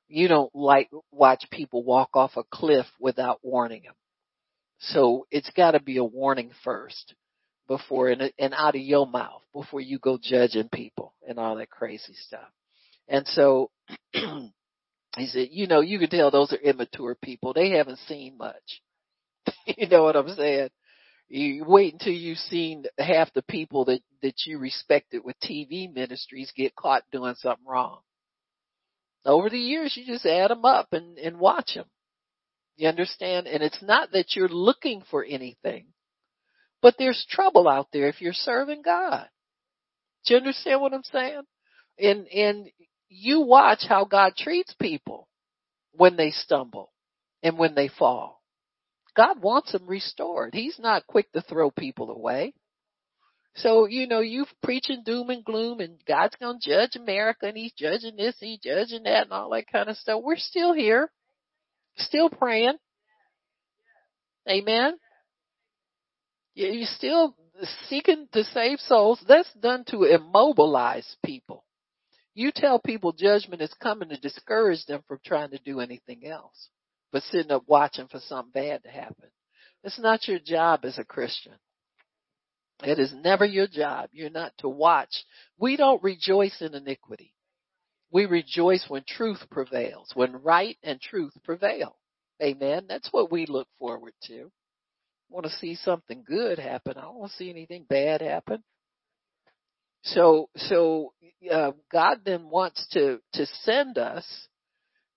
[0.09, 3.95] You don't like watch people walk off a cliff without warning them.
[4.81, 7.15] So it's gotta be a warning first
[7.67, 11.71] before and, and out of your mouth before you go judging people and all that
[11.71, 12.49] crazy stuff.
[13.09, 13.71] And so
[15.21, 17.53] he said, you know, you can tell those are immature people.
[17.53, 18.83] They haven't seen much.
[19.67, 20.69] you know what I'm saying?
[21.29, 26.53] You wait until you've seen half the people that, that you respected with TV ministries
[26.57, 28.01] get caught doing something wrong.
[29.27, 31.85] Over the years, you just add them up and, and watch them.
[32.77, 33.47] You understand?
[33.47, 35.89] And it's not that you're looking for anything,
[36.81, 39.29] but there's trouble out there if you're serving God.
[40.25, 41.43] Do you understand what I'm saying?
[41.99, 42.71] And, and
[43.09, 45.29] you watch how God treats people
[45.93, 46.93] when they stumble
[47.43, 48.43] and when they fall.
[49.17, 50.55] God wants them restored.
[50.55, 52.55] He's not quick to throw people away.
[53.57, 57.57] So, you know, you preaching doom and gloom and God's going to judge America and
[57.57, 60.23] he's judging this, he's judging that and all that kind of stuff.
[60.23, 61.11] We're still here,
[61.97, 62.77] still praying.
[64.49, 64.97] Amen.
[66.55, 67.35] You're still
[67.89, 69.23] seeking to save souls.
[69.27, 71.65] That's done to immobilize people.
[72.39, 76.69] You tell people judgment is coming to discourage them from trying to do anything else,
[77.11, 79.29] but sitting up watching for something bad to happen.
[79.83, 81.55] It's not your job as a Christian.
[82.85, 84.11] It is never your job.
[84.13, 85.25] You're not to watch.
[85.59, 87.35] We don't rejoice in iniquity.
[88.13, 91.97] We rejoice when truth prevails, when right and truth prevail.
[92.41, 92.85] Amen.
[92.89, 94.53] That's what we look forward to.
[95.29, 96.99] Want to see something good happen.
[96.99, 98.63] I don't want to see anything bad happen.
[100.03, 101.13] So, so
[101.51, 104.27] uh, God then wants to to send us,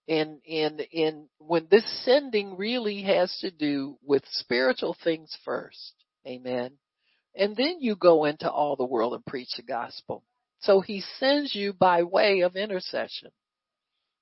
[0.07, 5.93] and and and when this sending really has to do with spiritual things first,
[6.27, 6.71] Amen.
[7.36, 10.23] And then you go into all the world and preach the gospel.
[10.59, 13.32] So He sends you by way of intercession.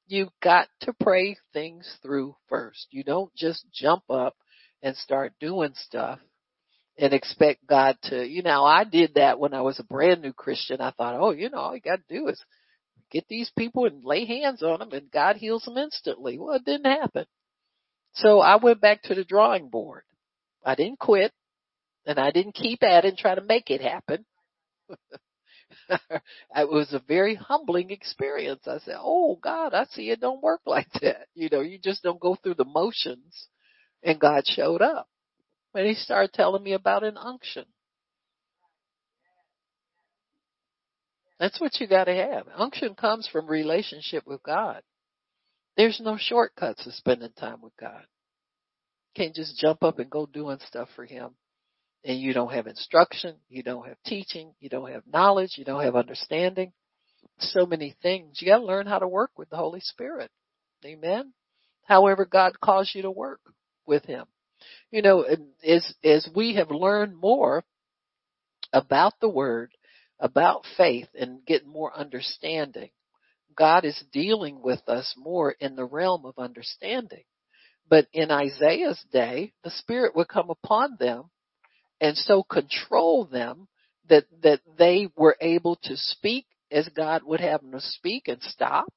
[0.08, 2.88] You've got to pray things through first.
[2.92, 4.36] You don't just jump up
[4.82, 6.20] and start doing stuff
[7.00, 10.34] and expect God to, you know, I did that when I was a brand new
[10.34, 10.82] Christian.
[10.82, 12.44] I thought, oh, you know, all you got to do is
[13.10, 16.38] get these people and lay hands on them and God heals them instantly.
[16.38, 17.26] Well, it didn't happen.
[18.14, 20.04] So I went back to the drawing board.
[20.66, 21.32] I didn't quit
[22.06, 24.26] and I didn't keep at it and try to make it happen.
[25.90, 28.68] it was a very humbling experience.
[28.68, 31.28] I said, Oh God, I see it don't work like that.
[31.34, 33.48] You know, you just don't go through the motions
[34.04, 35.08] and God showed up.
[35.74, 37.66] And he started telling me about an unction.
[41.40, 42.48] That's what you gotta have.
[42.56, 44.82] Unction comes from relationship with God.
[45.78, 48.02] There's no shortcuts to spending time with God.
[49.16, 51.36] You can't just jump up and go doing stuff for Him.
[52.04, 55.84] And you don't have instruction, you don't have teaching, you don't have knowledge, you don't
[55.84, 56.74] have understanding.
[57.40, 58.42] So many things.
[58.42, 60.32] You gotta learn how to work with the Holy Spirit.
[60.84, 61.34] Amen.
[61.86, 63.40] However God calls you to work
[63.86, 64.26] with Him
[64.92, 65.26] you know,
[65.66, 67.64] as, as we have learned more
[68.74, 69.72] about the word,
[70.20, 72.90] about faith and get more understanding,
[73.56, 77.24] God is dealing with us more in the realm of understanding.
[77.90, 81.30] But in Isaiah's day, the Spirit would come upon them
[82.00, 83.68] and so control them
[84.08, 88.42] that, that they were able to speak as God would have them to speak and
[88.42, 88.94] stop.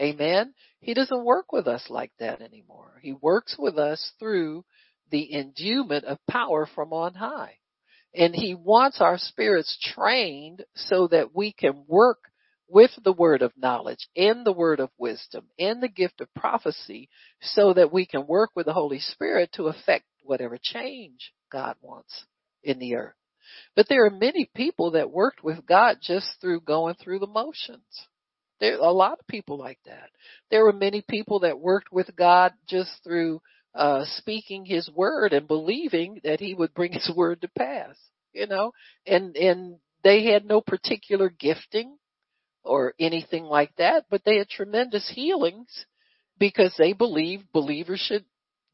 [0.00, 0.54] Amen.
[0.80, 2.98] He doesn't work with us like that anymore.
[3.02, 4.64] He works with us through
[5.10, 7.56] the endowment of power from on high.
[8.14, 12.18] And he wants our spirits trained so that we can work
[12.66, 17.08] with the word of knowledge and the word of wisdom and the gift of prophecy
[17.42, 22.24] so that we can work with the Holy Spirit to effect whatever change God wants
[22.62, 23.14] in the earth.
[23.74, 28.06] But there are many people that worked with God just through going through the motions.
[28.60, 30.10] There are a lot of people like that.
[30.50, 33.40] There were many people that worked with God just through
[33.74, 37.96] uh, speaking his word and believing that he would bring his word to pass,
[38.32, 38.72] you know,
[39.06, 41.96] and, and they had no particular gifting
[42.62, 45.86] or anything like that, but they had tremendous healings
[46.38, 48.24] because they believed believers should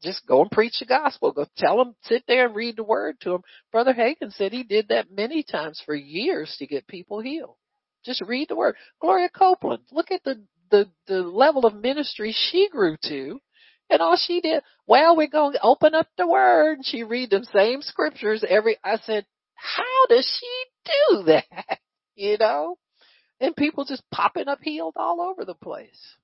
[0.03, 1.31] just go and preach the gospel.
[1.31, 3.41] Go tell them, sit there and read the word to them.
[3.71, 7.55] Brother Hagin said he did that many times for years to get people healed.
[8.07, 8.75] Just read the word.
[9.01, 10.41] Gloria Copeland, look at the,
[10.71, 13.41] the, the level of ministry she grew to
[13.89, 16.79] and all she did, well, we're going to open up the word.
[16.83, 21.79] She read them same scriptures every, I said, how does she do that?
[22.19, 22.79] You know?
[23.39, 26.15] And people just popping up healed all over the place.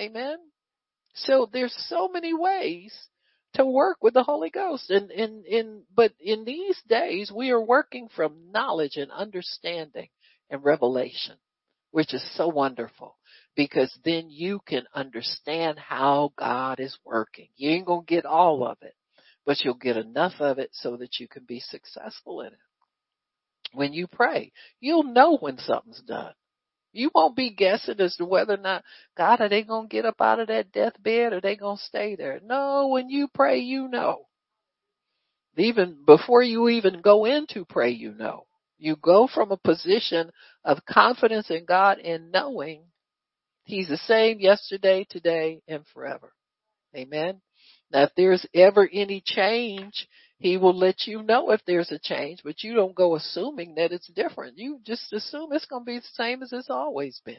[0.00, 0.38] Amen.
[1.14, 2.94] So there's so many ways
[3.52, 4.88] to work with the Holy Ghost.
[4.88, 10.08] And in, in, but in these days, we are working from knowledge and understanding
[10.52, 11.36] and revelation,
[11.90, 13.16] which is so wonderful
[13.56, 17.48] because then you can understand how God is working.
[17.56, 18.94] You ain't going to get all of it,
[19.44, 22.58] but you'll get enough of it so that you can be successful in it.
[23.74, 26.34] When you pray, you'll know when something's done.
[26.92, 28.84] You won't be guessing as to whether or not,
[29.16, 31.78] God, are they going to get up out of that deathbed or are they going
[31.78, 32.38] to stay there?
[32.44, 34.26] No, when you pray, you know.
[35.56, 38.46] Even before you even go into pray, you know.
[38.82, 40.32] You go from a position
[40.64, 42.82] of confidence in God and knowing
[43.64, 46.32] He's the same yesterday, today, and forever.
[46.96, 47.40] Amen.
[47.92, 50.08] Now if there's ever any change,
[50.38, 53.92] he will let you know if there's a change, but you don't go assuming that
[53.92, 54.58] it's different.
[54.58, 57.36] You just assume it's going to be the same as it's always been.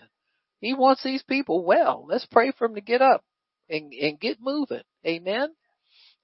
[0.61, 2.05] He wants these people well.
[2.07, 3.21] Let's pray for them to get up
[3.69, 4.83] and, and get moving.
[5.05, 5.49] Amen.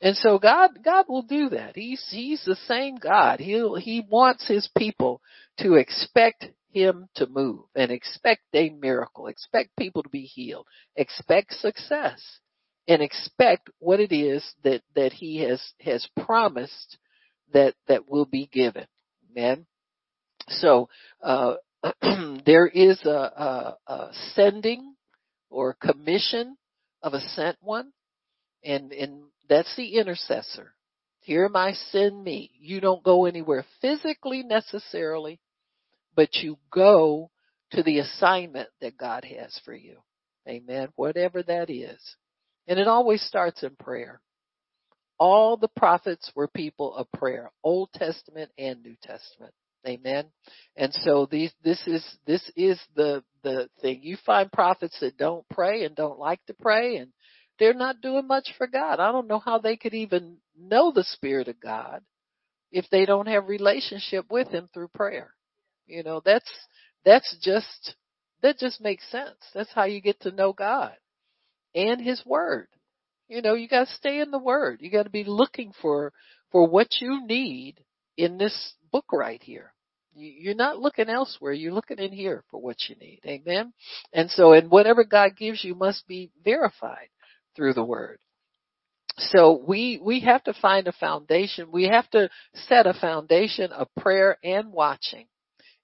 [0.02, 1.76] And so God, God will do that.
[1.76, 3.39] He's, He's the same God.
[3.39, 5.22] He'll, He wants His people
[5.60, 11.54] to expect Him to move and expect a miracle, expect people to be healed, expect
[11.54, 12.22] success
[12.88, 16.97] and expect what it is that, that He has, has promised
[17.54, 18.86] that, that will be given.
[19.32, 19.66] Amen.
[20.47, 20.89] So,
[21.22, 21.56] uh,
[22.45, 24.95] there is a, a, a sending
[25.50, 26.58] or commission
[27.02, 27.91] of a sent one
[28.64, 30.74] and, and that's the intercessor.
[31.22, 32.52] Here am I, send me.
[32.60, 35.39] You don't go anywhere physically necessarily,
[36.16, 37.30] but you go
[37.72, 39.97] to the assignment that God has for you.
[40.47, 40.89] Amen.
[40.95, 42.00] Whatever that is.
[42.68, 44.22] And it always starts in prayer.
[45.20, 49.54] All the prophets were people of prayer, Old Testament and New Testament.
[49.88, 50.26] Amen.
[50.76, 54.00] And so these, this is, this is the, the thing.
[54.04, 57.12] You find prophets that don't pray and don't like to pray and
[57.60, 58.99] they're not doing much for God.
[58.99, 62.01] I don't know how they could even know the Spirit of God
[62.72, 65.34] if they don't have relationship with Him through prayer.
[65.86, 66.49] You know, that's,
[67.03, 67.95] that's just,
[68.41, 69.38] that just makes sense.
[69.53, 70.93] That's how you get to know God
[71.76, 72.68] and His Word.
[73.28, 74.80] You know, you gotta stay in the Word.
[74.82, 76.14] You gotta be looking for,
[76.51, 77.84] for what you need
[78.18, 79.74] in this book right here.
[80.16, 81.53] You're not looking elsewhere.
[81.53, 83.22] You're looking in here for what you need.
[83.26, 83.74] Amen.
[84.12, 87.10] And so, and whatever God gives you must be verified
[87.60, 88.20] through the word.
[89.18, 91.74] So we, we have to find a foundation.
[91.74, 95.26] We have to set a foundation of prayer and watching.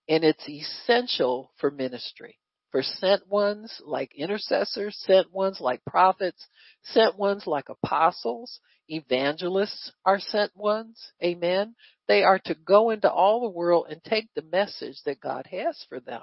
[0.08, 2.40] And it's essential for ministry.
[2.72, 6.46] For sent ones like intercessors, sent ones like prophets,
[6.84, 11.12] sent ones like apostles, evangelists are sent ones.
[11.22, 11.76] Amen.
[12.08, 15.86] They are to go into all the world and take the message that God has
[15.90, 16.22] for them.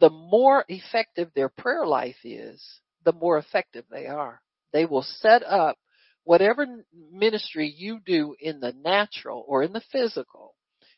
[0.00, 2.62] The more effective their prayer life is,
[3.04, 4.40] the more effective they are.
[4.72, 5.76] They will set up
[6.24, 6.66] whatever
[7.12, 10.54] ministry you do in the natural or in the physical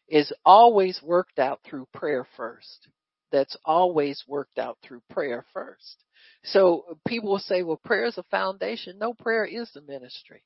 [0.08, 2.88] is always worked out through prayer first.
[3.30, 6.04] That's always worked out through prayer first.
[6.44, 8.98] So people will say, well, prayer is a foundation.
[8.98, 10.42] No, prayer is the ministry.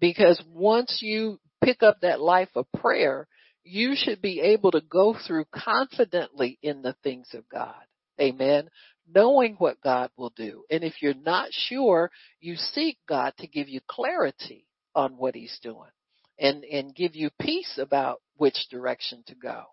[0.00, 3.26] Because once you pick up that life of prayer,
[3.64, 7.74] you should be able to go through confidently in the things of God.
[8.20, 8.68] Amen
[9.14, 10.64] knowing what God will do.
[10.70, 15.58] And if you're not sure, you seek God to give you clarity on what he's
[15.62, 15.90] doing
[16.38, 19.64] and, and give you peace about which direction to go.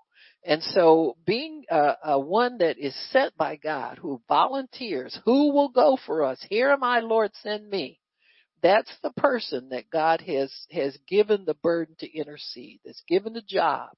[0.44, 5.70] And so being a, a one that is set by God who volunteers, who will
[5.70, 6.40] go for us?
[6.50, 8.00] Here am I, Lord, send me.
[8.62, 13.42] That's the person that God has, has given the burden to intercede, that's given the
[13.42, 13.90] job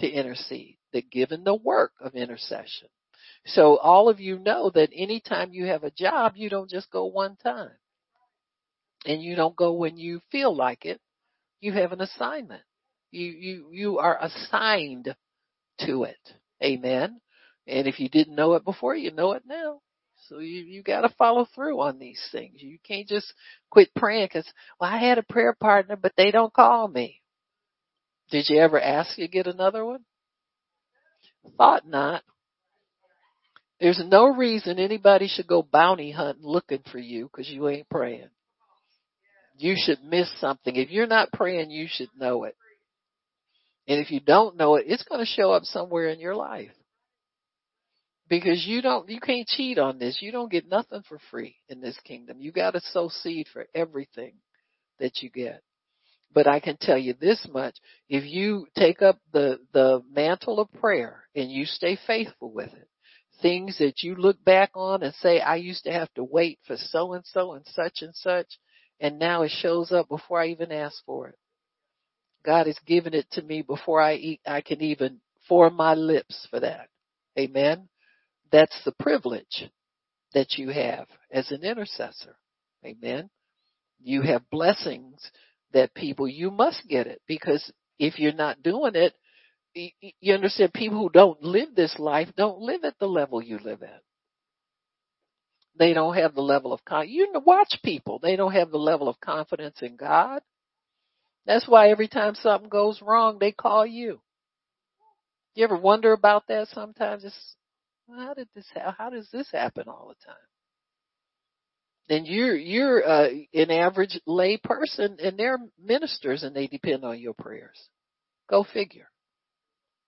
[0.00, 2.88] to intercede, that given the work of intercession.
[3.44, 7.06] So all of you know that anytime you have a job, you don't just go
[7.06, 7.72] one time.
[9.04, 11.00] And you don't go when you feel like it.
[11.60, 12.62] You have an assignment.
[13.10, 15.14] You, you, you are assigned
[15.80, 16.18] to it.
[16.62, 17.20] Amen.
[17.66, 19.80] And if you didn't know it before, you know it now.
[20.28, 22.62] So you, you gotta follow through on these things.
[22.62, 23.32] You can't just
[23.70, 24.46] quit praying because,
[24.80, 27.20] well, I had a prayer partner, but they don't call me.
[28.30, 30.04] Did you ever ask to get another one?
[31.58, 32.22] Thought not.
[33.82, 38.28] There's no reason anybody should go bounty hunting looking for you because you ain't praying.
[39.58, 40.76] You should miss something.
[40.76, 42.54] If you're not praying, you should know it.
[43.88, 46.70] And if you don't know it, it's going to show up somewhere in your life.
[48.28, 50.18] Because you don't, you can't cheat on this.
[50.20, 52.36] You don't get nothing for free in this kingdom.
[52.40, 54.34] You got to sow seed for everything
[55.00, 55.60] that you get.
[56.32, 57.74] But I can tell you this much.
[58.08, 62.88] If you take up the, the mantle of prayer and you stay faithful with it,
[63.42, 66.76] things that you look back on and say, I used to have to wait for
[66.76, 68.46] so and so and such and such,
[69.00, 71.34] and now it shows up before I even ask for it.
[72.44, 76.46] God has given it to me before I eat, I can even form my lips
[76.50, 76.88] for that.
[77.38, 77.88] Amen.
[78.50, 79.70] That's the privilege
[80.34, 82.36] that you have as an intercessor.
[82.84, 83.30] Amen.
[84.02, 85.20] You have blessings
[85.72, 89.14] that people, you must get it because if you're not doing it,
[89.74, 93.82] you understand people who don't live this life don't live at the level you live
[93.82, 94.02] at.
[95.78, 98.18] They don't have the level of con, you watch people.
[98.18, 100.42] They don't have the level of confidence in God.
[101.46, 104.20] That's why every time something goes wrong, they call you.
[105.54, 107.24] You ever wonder about that sometimes?
[107.24, 107.56] It's,
[108.08, 110.36] how did this, how does this happen all the time?
[112.08, 117.18] Then you're, you're, uh, an average lay person and they're ministers and they depend on
[117.18, 117.78] your prayers.
[118.48, 119.11] Go figure.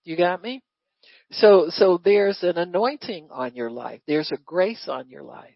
[0.05, 0.62] You got me?
[1.32, 4.01] So, so there's an anointing on your life.
[4.06, 5.55] There's a grace on your life.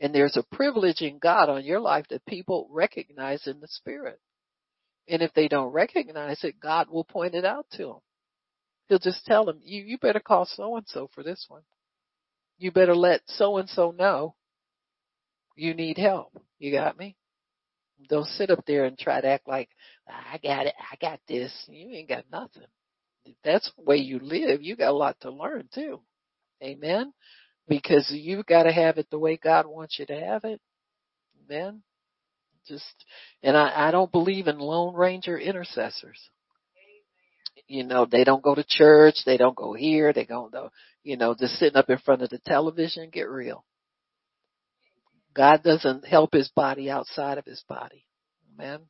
[0.00, 4.20] And there's a privilege in God on your life that people recognize in the spirit.
[5.08, 7.98] And if they don't recognize it, God will point it out to them.
[8.88, 11.62] He'll just tell them, you, you better call so and so for this one.
[12.58, 14.34] You better let so and so know
[15.56, 16.32] you need help.
[16.58, 17.16] You got me?
[18.08, 19.68] Don't sit up there and try to act like,
[20.08, 21.52] I got it, I got this.
[21.68, 22.62] You ain't got nothing
[23.44, 26.00] that's the way you live, you got a lot to learn too.
[26.62, 27.12] Amen.
[27.68, 30.60] Because you've got to have it the way God wants you to have it.
[31.44, 31.82] Amen.
[32.66, 33.04] Just,
[33.42, 36.18] and I, I don't believe in Lone Ranger intercessors.
[37.66, 40.70] You know, they don't go to church, they don't go here, they go, to,
[41.02, 43.64] you know, just sitting up in front of the television, get real.
[45.34, 48.06] God doesn't help his body outside of his body.
[48.54, 48.80] Amen.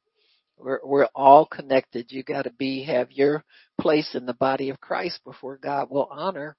[0.59, 2.11] We're, we're all connected.
[2.11, 3.45] You gotta be, have your
[3.81, 6.57] place in the body of Christ before God will honor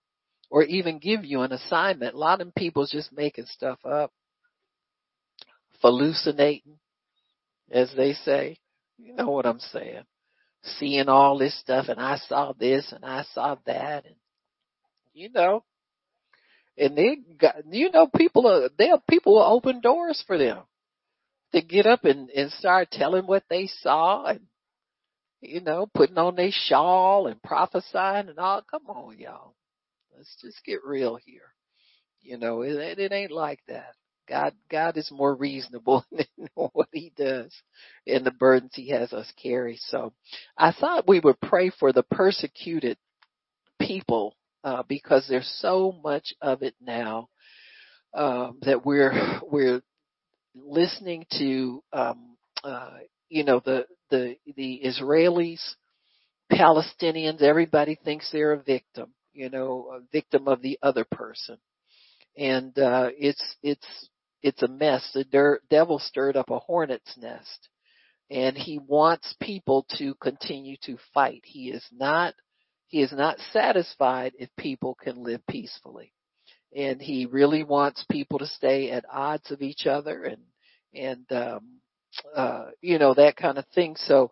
[0.49, 2.15] or even give you an assignment.
[2.15, 4.11] A lot of people's just making stuff up,
[5.81, 6.79] hallucinating,
[7.71, 8.57] as they say.
[8.97, 10.03] You know what I'm saying?
[10.63, 14.15] Seeing all this stuff and I saw this and I saw that and
[15.13, 15.63] you know,
[16.77, 20.59] and they got, you know, people are, they people will open doors for them
[21.53, 24.41] to get up and, and start telling what they saw and,
[25.41, 28.61] you know, putting on their shawl and prophesying and all.
[28.69, 29.55] Come on, y'all.
[30.15, 31.53] Let's just get real here.
[32.21, 33.93] You know, it, it ain't like that.
[34.27, 37.53] God, God is more reasonable than what he does
[38.05, 39.79] and the burdens he has us carry.
[39.87, 40.13] So
[40.57, 42.97] I thought we would pray for the persecuted
[43.81, 47.29] people, uh, because there's so much of it now,
[48.13, 49.81] um, that we're, we're
[50.55, 52.97] listening to um, uh,
[53.29, 55.61] you know the the the Israelis,
[56.51, 61.57] Palestinians, everybody thinks they're a victim, you know, a victim of the other person,
[62.37, 64.09] and uh, it's it's
[64.41, 65.09] it's a mess.
[65.13, 67.69] The der- devil stirred up a hornet's nest,
[68.29, 71.41] and he wants people to continue to fight.
[71.43, 72.33] He is not
[72.87, 76.11] he is not satisfied if people can live peacefully
[76.75, 80.41] and he really wants people to stay at odds of each other and
[80.93, 81.79] and um
[82.35, 83.95] uh you know that kind of thing.
[83.97, 84.31] So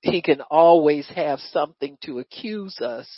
[0.00, 3.08] he can always have something to accuse us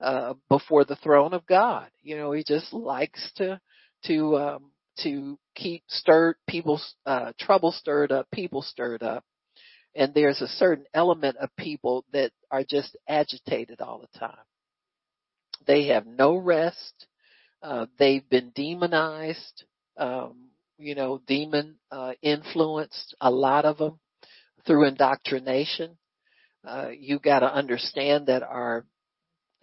[0.00, 1.88] uh before the throne of God.
[2.02, 3.60] You know he just likes to
[4.06, 4.70] to um
[5.02, 9.24] to keep stirred people's uh trouble stirred up people stirred up.
[9.96, 14.36] And there's a certain element of people that are just agitated all the time.
[15.66, 17.06] They have no rest
[17.64, 19.64] uh, they've been demonized,
[19.96, 23.16] um, you know, demon uh, influenced.
[23.22, 23.98] A lot of them
[24.66, 25.96] through indoctrination.
[26.62, 28.84] Uh, you got to understand that our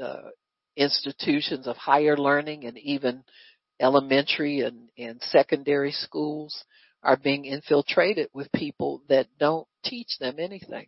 [0.01, 0.29] uh,
[0.75, 3.23] institutions of higher learning and even
[3.79, 6.63] elementary and, and secondary schools
[7.03, 10.87] are being infiltrated with people that don't teach them anything.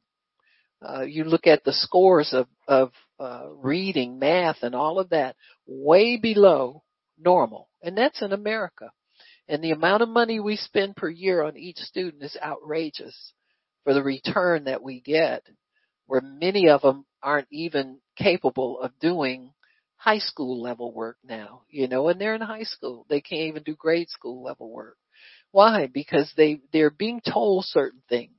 [0.81, 5.35] Uh, you look at the scores of, of uh, reading, math, and all of that
[5.67, 6.83] way below
[7.23, 7.69] normal.
[7.81, 8.91] And that's in America.
[9.47, 13.33] And the amount of money we spend per year on each student is outrageous
[13.83, 15.43] for the return that we get,
[16.05, 19.51] where many of them aren't even capable of doing
[19.97, 23.05] high school level work now, you know, and they're in high school.
[23.09, 24.97] They can't even do grade school level work.
[25.51, 25.87] Why?
[25.87, 28.35] Because they, they're being told certain things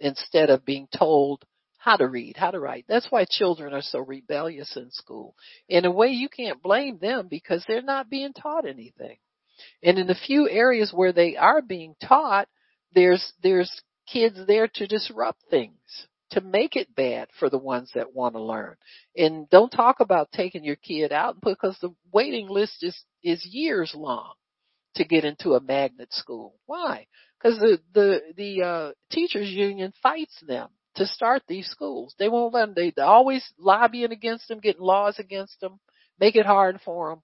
[0.00, 1.44] instead of being told
[1.82, 2.84] how to read, how to write.
[2.88, 5.34] That's why children are so rebellious in school.
[5.66, 9.16] In a way, you can't blame them because they're not being taught anything.
[9.82, 12.48] And in the few areas where they are being taught,
[12.92, 13.72] there's, there's
[14.06, 15.78] kids there to disrupt things.
[16.30, 18.76] to make it bad for the ones that want to learn.
[19.16, 23.92] And don't talk about taking your kid out because the waiting list is, is years
[23.94, 24.34] long
[24.94, 26.54] to get into a magnet school.
[26.66, 27.06] Why?
[27.40, 32.14] Because the, the, the, uh, teachers union fights them to start these schools.
[32.18, 35.78] They won't let them, they, they're always lobbying against them, getting laws against them,
[36.18, 37.22] make it hard for them.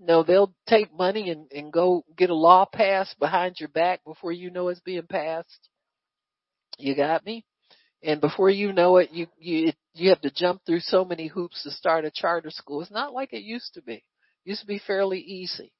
[0.00, 4.32] No, they'll take money and, and go get a law passed behind your back before
[4.32, 5.68] you know it's being passed.
[6.78, 7.44] You got me?
[8.02, 11.62] And before you know it, you, you, you have to jump through so many hoops
[11.62, 12.82] to start a charter school.
[12.82, 13.94] It's not like it used to be.
[13.94, 14.02] It
[14.44, 15.72] used to be fairly easy.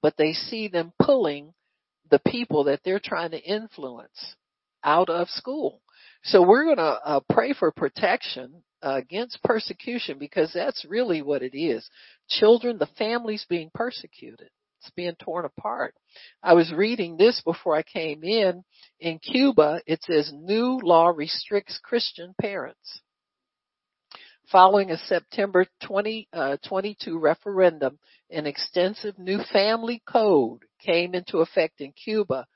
[0.00, 1.54] But they see them pulling
[2.10, 4.36] the people that they're trying to influence
[4.84, 5.80] out of school.
[6.24, 11.42] So we're going to uh, pray for protection uh, against persecution because that's really what
[11.42, 11.88] it is.
[12.28, 14.48] Children, the families being persecuted.
[14.80, 15.94] It's being torn apart.
[16.42, 18.64] I was reading this before I came in.
[19.00, 23.00] In Cuba, it says new law restricts Christian parents.
[24.50, 27.98] Following a September 2022 uh, referendum,
[28.30, 32.46] an extensive new family code came into effect in Cuba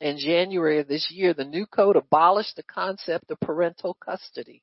[0.00, 1.34] in January of this year.
[1.34, 4.62] The new code abolished the concept of parental custody.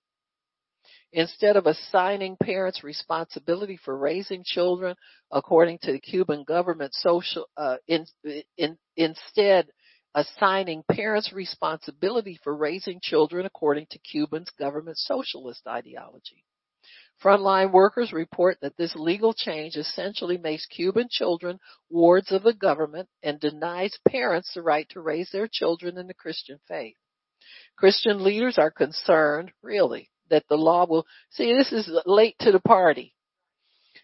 [1.13, 4.95] Instead of assigning parents responsibility for raising children
[5.31, 8.05] according to the Cuban government social, uh, in,
[8.57, 9.67] in, instead
[10.13, 16.43] assigning parents responsibility for raising children according to Cuban's government socialist ideology.
[17.23, 23.09] Frontline workers report that this legal change essentially makes Cuban children wards of the government
[23.23, 26.95] and denies parents the right to raise their children in the Christian faith.
[27.75, 32.59] Christian leaders are concerned, really, that the law will see this is late to the
[32.59, 33.15] party.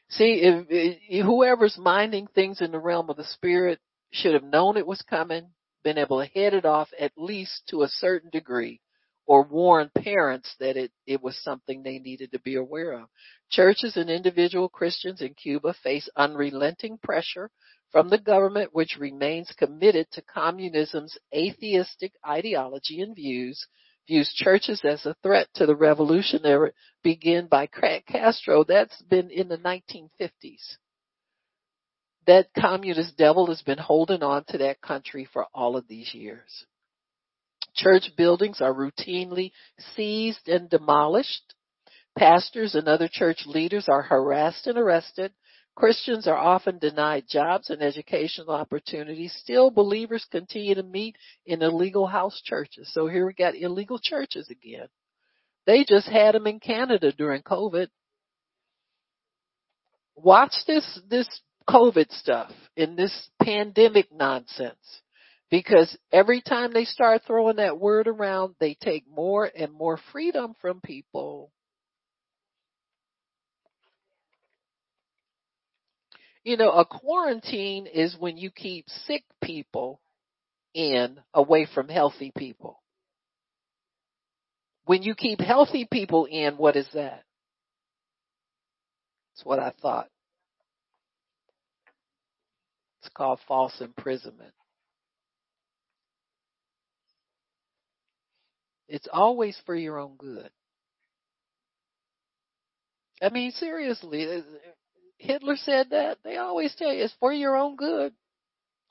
[0.10, 3.80] See, if, if whoever's minding things in the realm of the spirit
[4.12, 5.50] should have known it was coming,
[5.84, 8.80] been able to head it off at least to a certain degree
[9.26, 13.08] or warn parents that it, it was something they needed to be aware of.
[13.50, 17.50] Churches and individual Christians in Cuba face unrelenting pressure
[17.92, 23.68] from the government which remains committed to communism's atheistic ideology and views
[24.08, 26.72] views churches as a threat to the revolutionary
[27.04, 28.64] began by Castro.
[28.64, 30.78] That's been in the 1950s.
[32.28, 36.66] That communist devil has been holding on to that country for all of these years.
[37.76, 39.52] Church buildings are routinely
[39.96, 41.54] seized and demolished.
[42.18, 45.34] Pastors and other church leaders are harassed and arrested.
[45.76, 49.34] Christians are often denied jobs and educational opportunities.
[49.42, 51.16] Still, believers continue to meet
[51.48, 52.92] in illegal house churches.
[52.94, 54.88] So here we got illegal churches again.
[55.66, 57.88] They just had them in Canada during COVID.
[60.16, 61.28] Watch this, this
[61.68, 65.02] COVID stuff in this pandemic nonsense.
[65.54, 70.56] Because every time they start throwing that word around, they take more and more freedom
[70.60, 71.52] from people.
[76.44, 80.02] You know, a quarantine is when you keep sick people
[80.74, 82.82] in away from healthy people.
[84.86, 87.24] When you keep healthy people in, what is that?
[89.36, 90.10] That's what I thought.
[93.04, 94.54] It's called false imprisonment.
[98.94, 100.52] It's always for your own good.
[103.20, 104.42] I mean, seriously, uh,
[105.18, 106.20] Hitler said that.
[106.24, 108.14] They always tell you it's for your own good.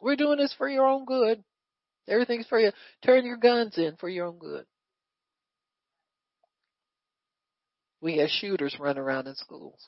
[0.01, 1.45] We're doing this for your own good.
[2.09, 2.73] Everything's for you.
[3.05, 4.65] Turn your guns in for your own good.
[8.01, 9.87] We have shooters run around in schools.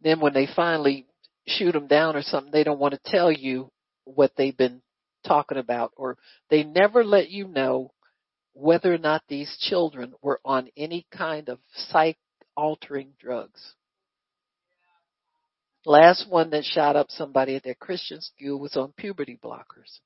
[0.00, 1.08] Then when they finally
[1.46, 3.70] shoot them down or something, they don't want to tell you
[4.04, 4.80] what they've been
[5.26, 6.16] talking about or
[6.50, 7.92] they never let you know
[8.54, 12.18] whether or not these children were on any kind of psych
[12.56, 13.74] altering drugs.
[15.84, 19.98] Last one that shot up somebody at their Christian school was on puberty blockers.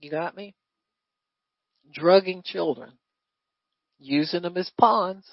[0.00, 0.54] You got me?
[1.90, 2.92] Drugging children,
[3.98, 5.24] using them as pawns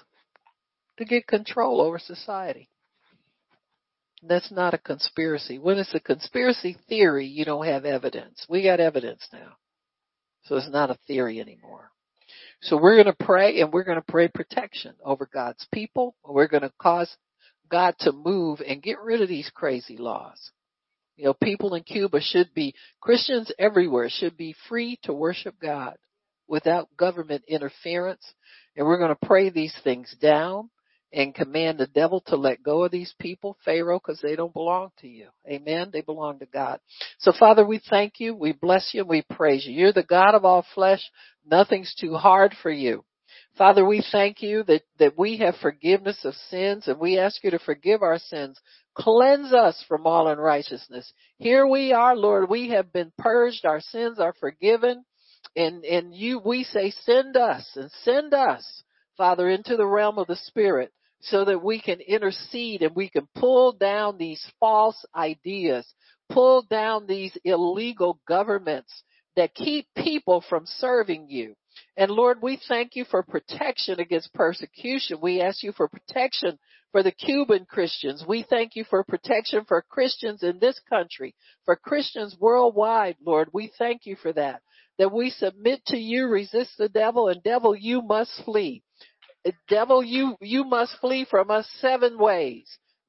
[0.98, 2.70] to get control over society.
[4.24, 5.58] That's not a conspiracy.
[5.58, 8.46] When it's a conspiracy theory, you don't have evidence.
[8.48, 9.54] We got evidence now.
[10.46, 11.92] So it's not a theory anymore.
[12.62, 16.16] So we're going to pray and we're going to pray protection over God's people.
[16.24, 17.16] We're going to cause
[17.70, 20.52] God to move and get rid of these crazy laws.
[21.16, 25.96] You know, people in Cuba should be, Christians everywhere should be free to worship God
[26.48, 28.24] without government interference.
[28.76, 30.70] And we're going to pray these things down
[31.14, 34.92] and command the devil to let go of these people, Pharaoh, because they don't belong
[35.00, 35.28] to you.
[35.48, 35.90] Amen.
[35.92, 36.80] They belong to God.
[37.20, 39.74] So Father, we thank you, we bless you, we praise you.
[39.74, 41.02] You're the God of all flesh.
[41.46, 43.04] Nothing's too hard for you.
[43.58, 47.52] Father, we thank you that, that we have forgiveness of sins and we ask you
[47.52, 48.60] to forgive our sins.
[48.96, 51.12] Cleanse us from all unrighteousness.
[51.38, 52.50] Here we are, Lord.
[52.50, 53.66] We have been purged.
[53.66, 55.04] Our sins are forgiven.
[55.56, 58.84] And, and you, we say send us and send us,
[59.18, 63.28] Father, into the realm of the Spirit so that we can intercede and we can
[63.36, 65.92] pull down these false ideas,
[66.30, 69.04] pull down these illegal governments
[69.36, 71.56] that keep people from serving you.
[71.96, 75.20] And Lord, we thank you for protection against persecution.
[75.22, 76.60] We ask you for protection
[76.92, 78.26] for the Cuban Christians.
[78.28, 81.36] We thank you for protection for Christians in this country,
[81.66, 83.50] for Christians worldwide, Lord.
[83.54, 84.62] We thank you for that.
[84.98, 88.84] That we submit to you, resist the devil, and devil, you must flee.
[89.68, 92.66] Devil, you, you must flee from us seven ways.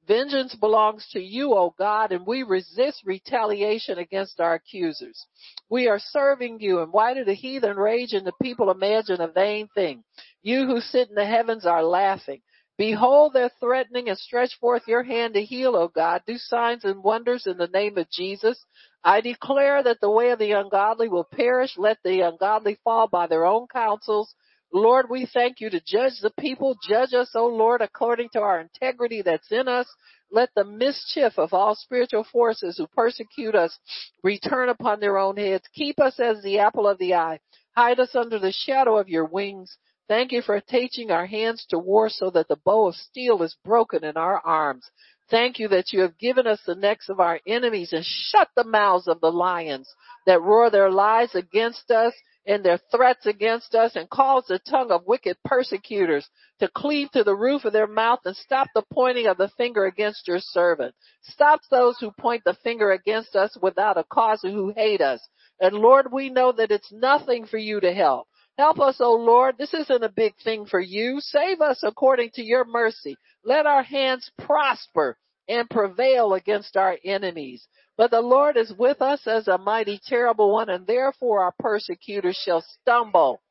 [0.07, 5.25] Vengeance belongs to you, O God, and we resist retaliation against our accusers.
[5.69, 9.29] We are serving you, and why do the heathen rage and the people imagine a
[9.29, 10.03] vain thing?
[10.41, 12.41] You who sit in the heavens are laughing.
[12.77, 16.23] Behold their threatening and stretch forth your hand to heal, O God.
[16.25, 18.59] Do signs and wonders in the name of Jesus.
[19.03, 21.77] I declare that the way of the ungodly will perish.
[21.77, 24.33] Let the ungodly fall by their own counsels.
[24.75, 26.75] Lord, we thank you to judge the people.
[26.89, 29.87] Judge us, O Lord, according to our integrity that's in us.
[30.31, 33.77] Let the mischief of all spiritual forces who persecute us
[34.23, 35.63] return upon their own heads.
[35.75, 37.39] Keep us as the apple of the eye.
[37.75, 39.77] Hide us under the shadow of your wings.
[40.07, 43.55] Thank you for teaching our hands to war so that the bow of steel is
[43.63, 44.89] broken in our arms.
[45.29, 48.63] Thank you that you have given us the necks of our enemies and shut the
[48.63, 49.87] mouths of the lions
[50.25, 52.13] that roar their lies against us
[52.45, 56.27] and their threats against us and cause the tongue of wicked persecutors
[56.59, 59.85] to cleave to the roof of their mouth and stop the pointing of the finger
[59.85, 60.93] against your servant.
[61.21, 65.25] Stop those who point the finger against us without a cause who hate us.
[65.59, 68.27] And Lord, we know that it's nothing for you to help.
[68.57, 69.55] Help us, O Lord.
[69.57, 71.19] This isn't a big thing for you.
[71.21, 73.15] Save us according to your mercy.
[73.43, 75.17] Let our hands prosper
[75.47, 77.67] and prevail against our enemies.
[77.97, 82.39] But the Lord is with us as a mighty terrible one, and therefore our persecutors
[82.43, 83.41] shall stumble.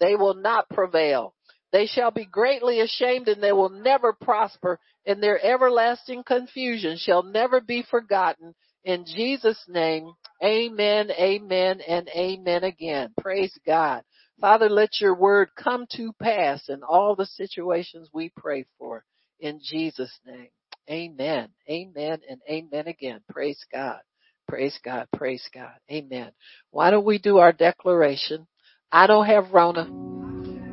[0.00, 1.34] They will not prevail.
[1.72, 7.22] They shall be greatly ashamed and they will never prosper, and their everlasting confusion shall
[7.22, 8.54] never be forgotten.
[8.84, 10.12] In Jesus' name,
[10.42, 13.12] amen, amen, and amen again.
[13.20, 14.02] Praise God.
[14.40, 19.04] Father, let your word come to pass in all the situations we pray for.
[19.40, 20.48] In Jesus' name.
[20.90, 21.48] Amen.
[21.68, 23.20] Amen and amen again.
[23.30, 24.00] Praise God.
[24.46, 25.06] Praise God.
[25.14, 25.74] Praise God.
[25.90, 26.32] Amen.
[26.70, 28.46] Why don't we do our declaration?
[28.90, 29.82] I don't have Rona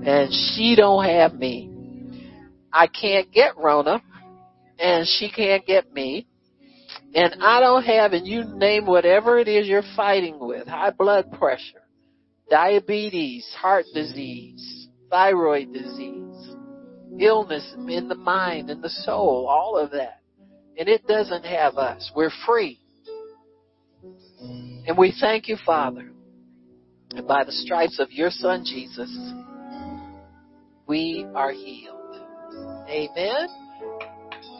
[0.05, 1.69] and she don't have me.
[2.71, 4.01] I can't get Rona
[4.79, 6.27] and she can't get me.
[7.13, 11.31] And I don't have, and you name whatever it is you're fighting with, high blood
[11.31, 11.81] pressure,
[12.49, 16.24] diabetes, heart disease, thyroid disease,
[17.19, 20.21] illness in the mind and the soul, all of that.
[20.77, 22.11] And it doesn't have us.
[22.15, 22.79] We're free.
[24.87, 26.11] And we thank you, Father.
[27.15, 29.09] And by the stripes of your Son, Jesus,
[30.87, 31.95] we are healed.
[32.89, 33.47] Amen.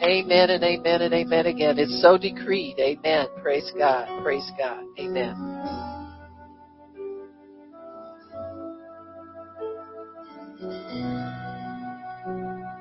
[0.02, 1.80] Amen and amen and amen again.
[1.80, 2.78] It's so decreed.
[2.80, 3.28] Amen.
[3.42, 4.24] Praise God.
[4.24, 4.84] Praise God.
[5.00, 5.55] Amen.